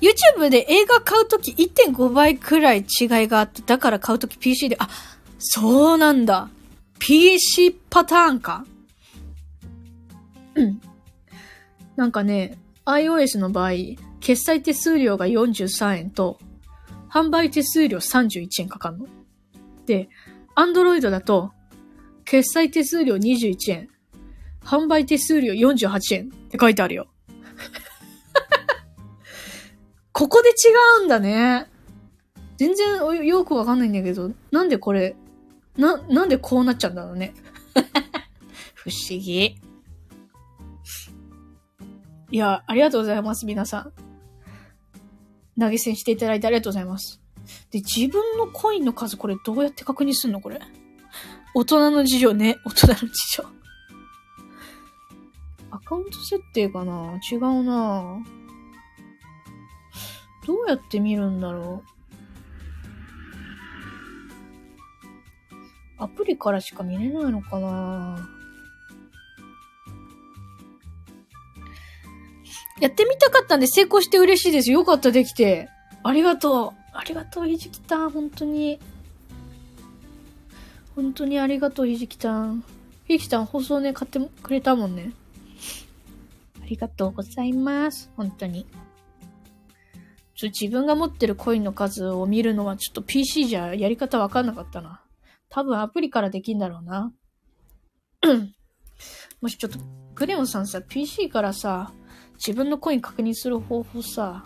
[0.00, 4.88] YouTube で映画買うとき1.5倍くらい違いがあって、だから買うとき PC で、あ、
[5.38, 6.48] そうなんだ。
[6.98, 8.64] PC パターンか。
[10.54, 10.80] うん。
[11.96, 13.72] なんかね、iOS の場合、
[14.20, 16.38] 決済手数料が43円と、
[17.10, 19.06] 販売手数料31円かかるの。
[19.86, 20.08] で、
[20.56, 21.52] Android だと、
[22.24, 23.88] 決済手数料21円、
[24.62, 27.06] 販売手数料48円って書いてあるよ。
[30.18, 30.52] ここで違
[31.02, 31.70] うんだね。
[32.56, 35.14] 全然よくわかんないんだけど、なんでこれ、
[35.76, 37.34] な、なんでこうなっちゃうんだろうね。
[38.74, 39.60] 不思議。
[42.32, 43.92] いや、ありがとうございます、皆さ
[45.56, 45.60] ん。
[45.60, 47.20] 投げ銭していただいてありがとうございます。
[47.70, 50.60] で、自分のコインの数これどうやって確認すんのこれ？
[51.54, 52.56] 大人の事情ね。
[52.64, 53.44] 大人の事情。
[55.70, 57.20] アカウント設定かな？
[57.30, 58.18] 違うな
[60.48, 61.84] どうやって見るんだろ
[65.98, 66.02] う？
[66.02, 68.26] アプリからしか見れないのかな？
[72.80, 74.70] やってみたかったんで成功して嬉しいです。
[74.70, 75.68] よかった、できて。
[76.02, 76.72] ありがとう。
[76.94, 78.10] ありがとう、ひじきたん。
[78.10, 78.80] 本当に。
[80.96, 82.64] 本当にありがとう、ひじきたん。
[83.06, 85.12] ひじきたん、放送ね、買ってくれたもんね。
[86.62, 88.10] ありがとうございます。
[88.16, 88.64] 本当に。
[90.38, 95.02] ちょ自分が持ってるコインの数を見るのはちょっと PC じゃやり方わかんなかったな。
[95.48, 97.12] 多分アプリからできんだろうな。
[99.42, 99.80] もしちょっと、
[100.14, 101.92] クレヨンさんさ、PC からさ、
[102.34, 104.44] 自分のコイン確認する方法さ、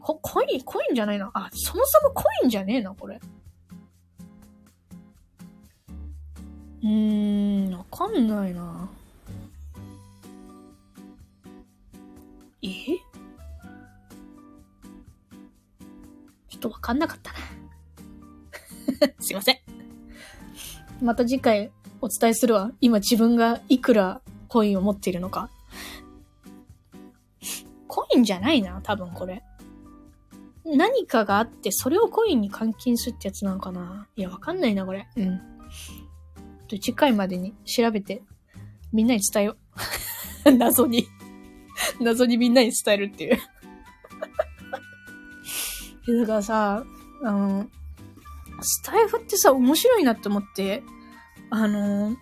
[0.00, 1.30] こ、コイン、コインじゃないな。
[1.34, 3.20] あ、そもそもコインじゃねえな、これ。
[6.82, 8.88] うーん、わかんないな。
[12.62, 13.15] え？
[16.56, 17.38] ちょっとわかんなかったな。
[19.20, 19.58] すいません。
[21.02, 22.72] また次回お伝えするわ。
[22.80, 25.50] 今自分がいくらコインを持っているのか。
[27.86, 29.42] コインじゃないな、多分これ。
[30.64, 35.06] 何かがあって、それをコインに換金するってやつなのかないや、わかんないな、これ。
[35.16, 35.40] うん。
[36.68, 38.22] 次回までに調べて、
[38.92, 39.56] みんなに伝えよ
[40.46, 40.52] う。
[40.56, 41.06] 謎に
[42.00, 43.38] 謎にみんなに伝えるっていう
[46.06, 46.84] だかさ、
[47.22, 47.66] あの、
[48.60, 50.82] スタイフってさ、面白いなって思って、
[51.50, 52.16] あの、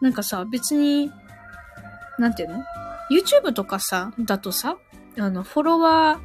[0.00, 1.10] なんかさ、別に、
[2.18, 2.62] なんていうの
[3.10, 4.76] ?YouTube とかさ、だとさ、
[5.18, 6.20] あの、フォロワ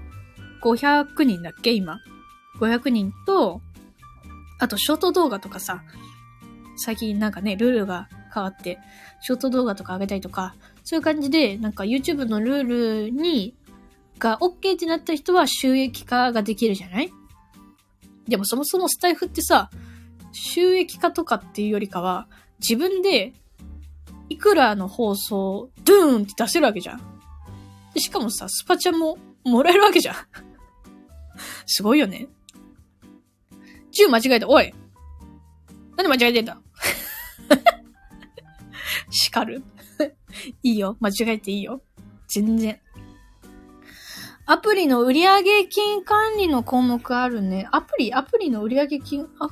[0.61, 1.71] ー500人だっけ？
[1.71, 1.99] 今。
[2.59, 3.61] 500人と、
[4.59, 5.83] あと、ショート動画とかさ、
[6.77, 8.79] 最近なんかね、ルールが変わって、
[9.21, 13.55] ショート動画とか上げたりとか、そういう感じで、なんか YouTube のルールに、
[14.19, 17.11] が OK ってなった人は収益化ができるじゃない？
[18.27, 19.69] でもそもそもスタイフってさ、
[20.31, 22.27] 収益化とかっていうよりかは、
[22.59, 23.33] 自分で、
[24.29, 27.01] いくらの放送、ドゥーンって出せるわけじゃん。
[27.93, 30.15] でしかもさ、スパチャももらえるわけじゃん。
[31.67, 32.27] すごいよね。
[33.97, 34.49] 10間違えた。
[34.49, 34.73] おい
[35.95, 36.59] なんで間違えてんだ？
[39.09, 39.63] 叱る
[40.63, 40.97] いいよ。
[40.99, 41.81] 間違えていいよ。
[42.27, 42.79] 全然。
[44.47, 47.67] アプリの売上金管理の項目あるね。
[47.71, 49.47] アプリ、アプリの売上金、あ、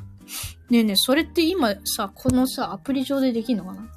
[0.69, 3.89] ねえねえ、それって今さ、このさ、アプリ上でできんのかな？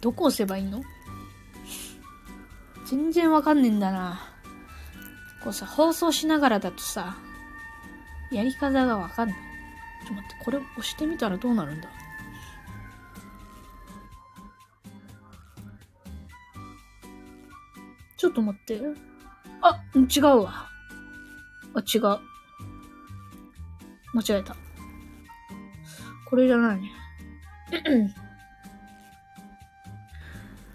[0.00, 0.82] どこ押せばいいの？
[2.86, 4.20] 全然わかんねえんだな。
[5.42, 7.16] こうさ、放送しながらだとさ、
[8.30, 9.38] やり方がわかんない。
[9.38, 11.88] ちょっと待って、これ押してみたらどうなるんだ？
[18.18, 18.80] ちょっと待って。
[19.62, 20.68] あ、違うわ。
[21.74, 22.02] あ、違う。
[24.12, 24.56] 間違えた。
[26.26, 26.90] これじゃないね。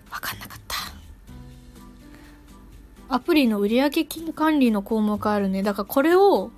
[0.10, 0.78] わかんなかった。
[3.10, 5.64] アプリの売上金管理の項目あるね。
[5.64, 6.52] だからこれを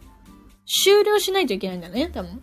[0.65, 2.41] 終了しないといけないんだね、多分。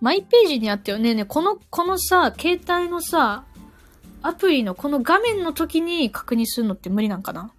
[0.00, 1.14] マイページにあったよね。
[1.14, 3.44] ねこの、このさ、携帯のさ、
[4.22, 7.52] アプリのこの画面の時に確認するのって無理なんかな？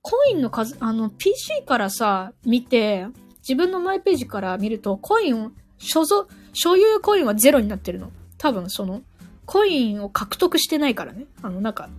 [0.00, 3.06] コインの数、あの、PC からさ、見て、
[3.40, 8.10] 自分のマイページから見ると、コイン、所蔵、所有コインはゼロになってるの。
[8.38, 9.02] 多分その、
[9.44, 11.26] コインを獲得してないからね。
[11.42, 11.90] あの、なんか、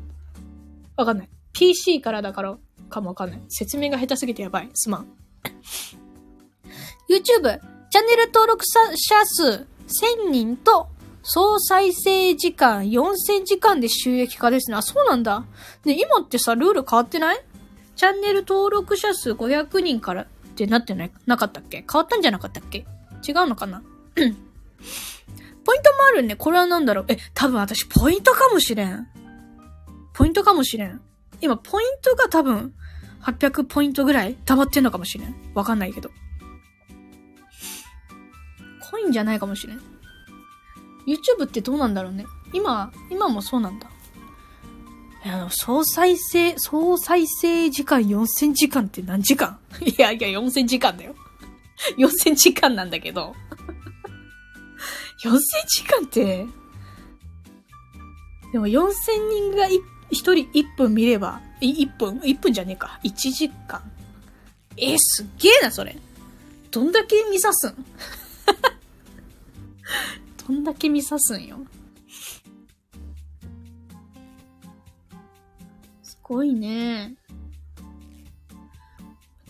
[0.95, 1.29] わかんない。
[1.53, 2.57] PC からだから
[2.89, 3.41] かもわかんない。
[3.49, 4.69] 説明が下手すぎてやばい。
[4.73, 5.07] すまん。
[7.09, 9.67] YouTube、チャンネル登録者数
[10.27, 10.87] 1000人と
[11.21, 14.77] 総再生時間4000時間で収益化ですね。
[14.77, 15.45] あ、そうなんだ。
[15.85, 17.43] ね、今ってさ、ルール変わってない？
[17.95, 21.85] チャンネル登録者数500人からってなってない、なかったっけ？
[21.89, 22.85] 変わったんじゃなかったっけ？
[23.27, 23.81] 違うのかな？
[24.15, 24.33] ポイン
[25.83, 26.35] トもあるね。
[26.35, 27.05] これは何だろう？
[27.09, 29.07] え、多分私ポイントかもしれん。
[30.13, 31.01] ポイントかもしれん。
[31.41, 32.73] 今、ポイントが多分、
[33.21, 35.35] 800ポイントぐらい溜まってんのかもしれん。
[35.53, 36.09] わかんないけど。
[38.89, 39.81] コインじゃないかもしれん。
[41.09, 42.25] YouTube ってどうなんだろうね。
[42.53, 43.87] 今、今もそうなんだ。
[45.25, 49.59] いや、総再生、総再生時間4000時間って何時間？
[49.81, 51.15] いやいや、4000時間だよ。
[51.97, 53.35] 4000時間なんだけど。
[55.23, 55.37] 4000
[55.67, 56.45] 時間って、
[58.53, 58.91] でも4000
[59.29, 59.77] 人が1
[60.11, 62.99] 人1分見れば、1分 ?1 分じゃねえか。
[63.03, 63.81] 1時間。
[64.77, 65.97] えすっげえな、それ。
[66.71, 67.73] どんだけ見さすん？
[70.49, 71.57] どんだけ見さすんよ。
[76.01, 77.13] すごいね。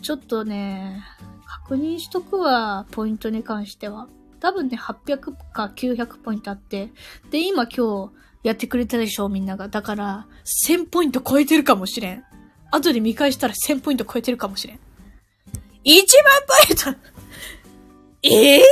[0.02, 1.02] ちょっとね、
[1.46, 4.08] 確認しとくわ、ポイントに関しては。
[4.40, 6.90] 多分ね、800か900ポイントあって。
[7.30, 8.12] で、今今日
[8.42, 9.68] やってくれたでしょ、みんなが。
[9.68, 10.26] だから、
[10.68, 12.24] 1000ポイント超えてるかもしれん。
[12.70, 14.76] 後で見返したら1000ポイント超えてるかもしれん。
[14.76, 14.80] 1
[15.86, 16.04] 万
[16.46, 17.00] ポイント
[18.22, 18.62] え え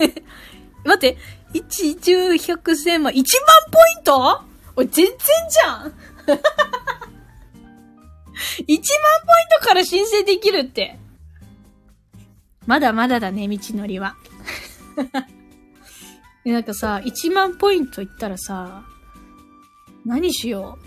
[0.00, 0.22] ー、
[0.84, 3.24] 待って、1、10、100、1000万、1万
[3.70, 4.42] ポイント？
[4.76, 6.36] おい、全然じゃん !1 万
[8.66, 8.78] ポイン
[9.60, 10.98] トから申請できるって。
[12.66, 14.16] まだまだだね、道のりは。
[16.44, 18.84] なんかさ、1万ポイントいったらさ、
[20.04, 20.86] 何しよう？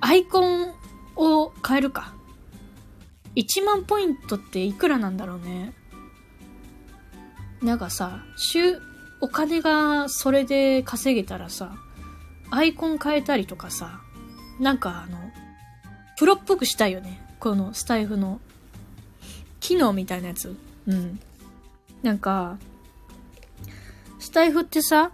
[0.00, 0.74] アイコン
[1.16, 2.14] を変えるか。
[3.36, 5.74] 1万ポイントっていくらなんだろうね。
[7.62, 8.80] なんかさ、週、
[9.20, 11.72] お金がそれで稼げたらさ、
[12.50, 14.00] アイコン変えたりとかさ、
[14.58, 15.18] なんかあの、
[16.18, 17.22] プロっぽくしたいよね。
[17.38, 18.40] このスタイフの
[19.60, 20.56] 機能みたいなやつ。
[20.86, 21.20] うん。
[22.02, 22.58] なんか、
[24.18, 25.10] スタイフってさ、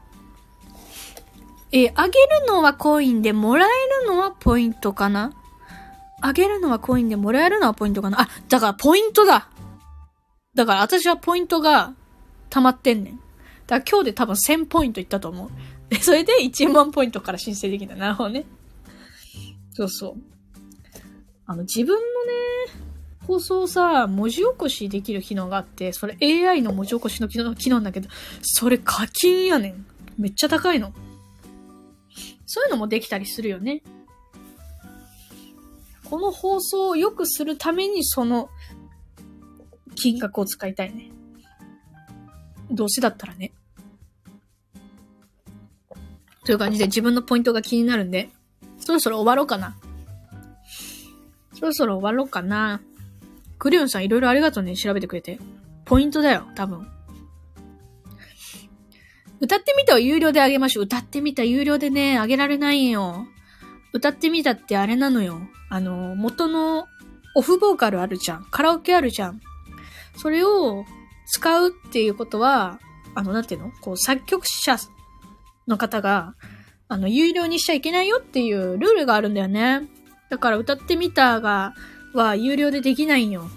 [1.73, 3.68] え、あげるのはコインで、もらえ
[4.05, 5.32] るのはポイントかな？
[6.20, 8.23] あげるのはコインで、もらえるのはポイントかな？
[8.23, 9.48] あ、だからポイントだ
[10.55, 11.93] だから私はポイントが
[12.51, 13.20] 溜まってんねん。
[13.66, 15.51] だから今日で多分1000ポイントいったと思う。
[15.89, 17.94] で、それで1万ポイントから申請できた。
[17.94, 18.44] なるほどね。
[19.73, 20.14] そうそう。
[21.47, 22.02] あの、自分のね、
[23.27, 28.09] 放送さ、文字起こしできる機能があって、それ AI の文字起こしの機能機能だけど、
[28.40, 29.86] それ課金やねん。
[30.16, 30.93] めっちゃ高いの。
[32.47, 33.82] そういうのもできたりするよね。
[36.09, 38.48] この放送を良くするためにその
[39.97, 41.10] 金額を使いたいね。
[42.70, 43.52] どうせだったらね。
[46.44, 48.30] という感じで自分のポイントが気になるんで、
[48.78, 49.76] そろそろ終わろうかな。
[51.55, 52.80] そろそろ終わろうかな。
[53.59, 55.38] クリオンさんいろいろありがとうね、調べてくれて。
[55.84, 56.86] ポイントだよ、多分。
[59.40, 60.84] 歌ってみたを有料であげましょう。
[60.84, 63.26] 歌ってみた有料でね、あげられないよ。
[63.93, 65.40] 歌ってみたってあれなのよ。
[65.68, 66.86] あの、元の
[67.34, 68.47] オフボーカルあるじゃん。
[68.51, 69.40] カラオケあるじゃん。
[70.16, 70.84] それを
[71.27, 72.81] 使うっていうことは、
[73.15, 73.73] あの、なんていうの？
[73.81, 74.77] こう、作曲者
[75.66, 76.35] の方が、
[76.89, 79.89] あの、有料にしちゃいけないよっていうルールがあるんだよね。
[80.31, 81.74] だから歌ってみたが、
[82.15, 83.48] は有料でできないんよ。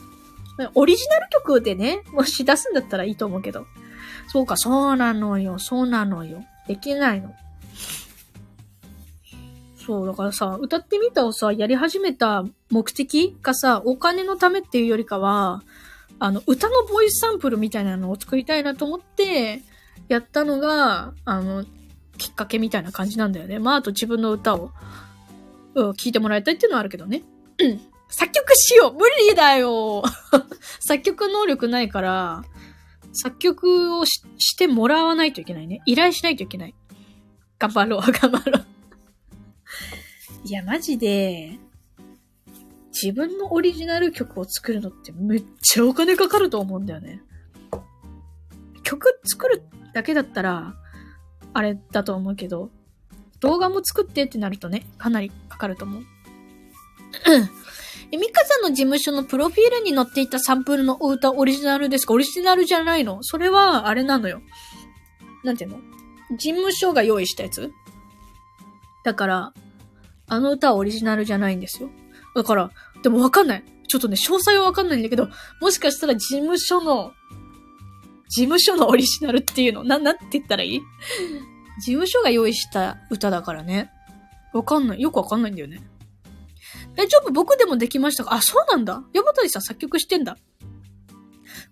[0.76, 3.66] オリジナル曲でね、もし出すんだったらいいと思うけど。
[4.28, 6.44] そうか、そうなのよ、そうなのよ。
[6.68, 7.34] できないの。
[9.86, 15.64] そう、だからさ、歌ってみたをさ、やり始めた目的がさ、お金のためっていうよりかは、
[16.20, 19.62] あの、歌のボイスサンプルみたいなのを作りたいなと思って、
[20.08, 21.66] やったのが、あの、
[22.18, 23.60] きっかけみたいな感じなんだよね。
[23.60, 24.72] まあ、あと自分の歌を、
[25.76, 27.24] うん、聞いてもらいたいっていうのはあるけどね。
[27.60, 27.80] うん。
[28.10, 30.04] 作曲しよう無理だよ
[30.82, 32.44] 作曲能力ないから、
[33.14, 35.82] 作曲をししてもらわないといけないね。
[35.86, 36.76] 依頼しないといけない。
[37.60, 38.66] 頑張ろう、頑張ろう
[40.44, 41.60] いや、マジで、
[43.02, 47.22] 自分のオリジナル曲を作るのってめっちゃお金かかると思うんだよね。
[48.84, 49.64] 曲作る
[49.94, 50.76] だけだったら、
[51.54, 52.72] あれだと思うけど、
[53.40, 56.04] 動画も作ってってなるとね、かなりかかると思う。
[58.12, 62.14] え、ミカさんの事務所のプロフィールに載っていたサンプルのお歌オリジナルですか？
[62.14, 63.20] オリジナルじゃないの？
[63.22, 64.42] それは、あれなのよ。
[65.44, 65.80] なんていうの？
[66.38, 67.72] 事務所が用意したやつ？
[69.04, 69.54] だから、
[70.28, 71.90] あの歌はオリジナルじゃないんですよ。
[72.36, 72.72] だから、
[73.04, 73.64] でもわかんない。
[73.88, 75.30] ちょっとね、詳細はわかんないんだけど、
[75.62, 77.14] もしかしたら事務所の、
[78.30, 80.82] 事務所のオリジナルっていうの、な、なんて言ったらいい？
[81.82, 83.90] 事務所が用意した歌だからね。
[84.54, 85.02] わかんない。
[85.02, 85.82] よくわかんないんだよね。
[86.96, 87.32] 大丈夫？
[87.32, 88.34] 僕でもできましたか？
[88.36, 89.02] あ、そうなんだ。
[89.14, 90.38] 山谷さん作曲してんだ。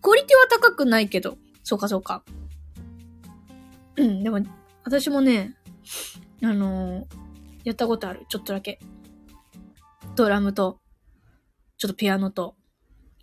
[0.02, 1.38] クオリティは高くないけど。
[1.64, 2.24] そうかそうか。
[3.98, 4.40] うん、でも、
[4.84, 5.56] 私もね、
[6.42, 7.06] あのー、
[7.66, 8.26] やったことある。
[8.30, 8.80] ちょっとだけ。
[10.18, 10.81] ドラムと、
[11.77, 12.56] ちょっとピアノと、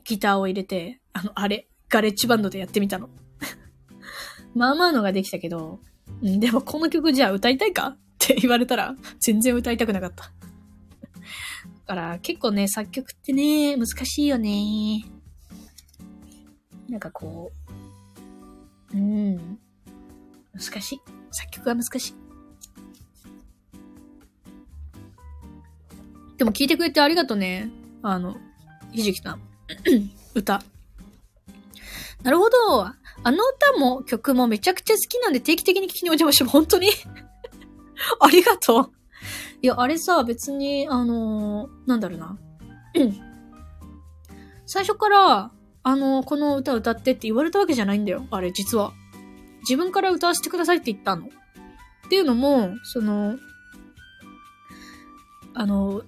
[0.04, 3.10] ギターを入れて、あの、あれ、ガレッジバンドでやってみたの。
[4.54, 5.80] まあまあのができたけど、
[6.22, 7.88] でもこの曲じゃあ歌いたいか？
[7.88, 10.24] って言われたら、全然歌いたくなかった。
[10.24, 10.30] だ
[11.86, 15.04] から結構ね、作曲ってね、難しいよね。
[16.88, 17.52] なんかこ
[18.92, 19.58] う、うん。
[20.52, 21.00] 難しい。
[21.32, 22.23] 作曲は難しい。
[26.36, 27.70] でも聞いてくれてありがとうね。
[28.02, 28.36] あの、
[28.92, 29.40] ひじきさん。
[30.34, 30.62] 歌。
[32.22, 32.84] なるほど。
[33.26, 33.38] あの
[33.72, 36.88] 歌も曲もめちゃくちゃ好きなんで定期的に聞きにお邪魔しても本当に？
[38.20, 38.92] ありがとう。
[39.62, 42.36] いや、あれさ、別に、あのー、なんだろうな。
[44.66, 45.50] 最初から、
[45.82, 48.26] あのー、この歌歌ってって言われたわけじゃないんだよ。
[48.30, 48.92] あれ、実は。
[49.60, 51.26] 自分から歌わせてくださいって言ったの。
[51.26, 51.30] っ
[52.10, 53.38] ていうのも、その、
[55.54, 56.02] あの、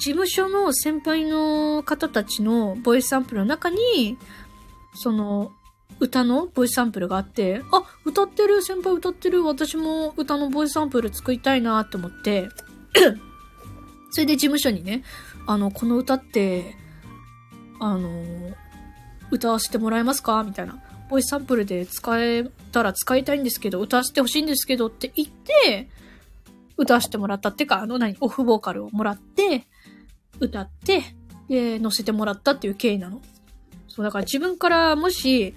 [0.00, 4.16] 事務所の先輩の方たちのボイスサンプルの中に、
[4.94, 5.52] その、
[6.00, 12.48] 歌のボイスサンプルがあって、あ、歌ってる、先輩歌ってる、私も歌のボイスサンプル作りたいなって思って、
[14.10, 15.04] それで事務所にね、
[15.46, 16.76] あの、この歌って、
[17.78, 18.08] あの、
[19.30, 20.42] 歌わせてもらえますか？
[20.44, 20.82] みたいな。
[21.10, 25.90] ボイスサンプルで使えたら使いたいんですけど、歌わせてほしいんですけどって言って、
[26.78, 29.66] 歌わせてもらったってか、あの何、オフボーカルをもらって、
[30.40, 31.02] 歌って、
[31.48, 33.20] で、載せてもらったっていう経緯なの。
[33.88, 35.54] そう、だから自分からもし、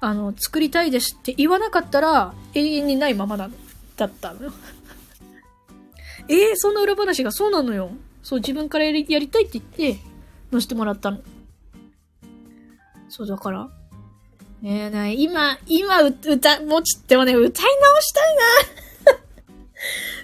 [0.00, 3.54] あの、作りたいですって言わなかったら、永遠にないままなの、
[3.96, 4.52] だったのよ。
[6.28, 7.90] えー、そんな裏話がそうなのよ。
[8.22, 10.00] そう、自分からやりやりたいって言って、
[10.52, 11.18] 載せてもらったの。
[13.08, 13.68] そう、だから。
[14.60, 18.36] ねえ、ね今、今歌、もうちょっとね、歌い直したい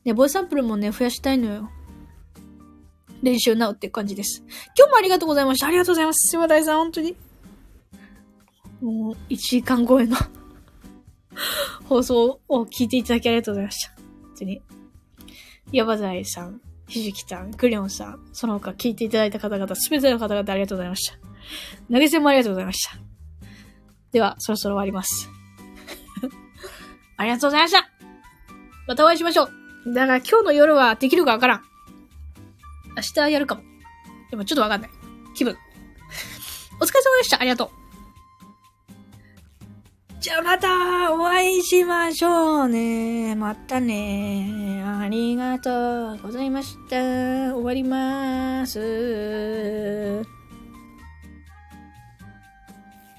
[0.05, 1.69] ね、ボイサンプルもね、増やしたいのよ。
[3.21, 4.43] 練習なうって感じです。
[4.77, 5.67] 今日もありがとうございました。
[5.67, 6.31] ありがとうございます。
[6.31, 7.15] 島大さん、本当に。
[8.83, 10.17] もう、1時間超えの
[11.87, 13.93] 放送を聞いていただきありがとうございました。
[13.95, 14.61] 本当に。
[15.71, 21.17] ヤバザイさん、ひじきさん、クリオンさん、その他聞いていただいた方々、すべての方々ありがとうございました。
[21.91, 22.97] 投げ銭もありがとうございました。
[24.11, 25.29] では、そろそろ終わります。
[27.15, 27.89] ありがとうございました
[28.85, 29.43] またお会いしましょ
[29.85, 31.63] うだから今日の夜はできるかわからん。
[32.97, 33.63] 明日やるかも。
[34.29, 34.89] でもちょっとわかんない。
[35.35, 35.57] 気分。
[36.81, 37.39] お疲れ様でした。
[37.39, 37.82] ありがとう。
[40.23, 43.35] じゃあまたお会いしましょうね。
[43.35, 44.81] またね。
[44.81, 46.95] ありがとうございました。
[47.53, 50.23] 終わります。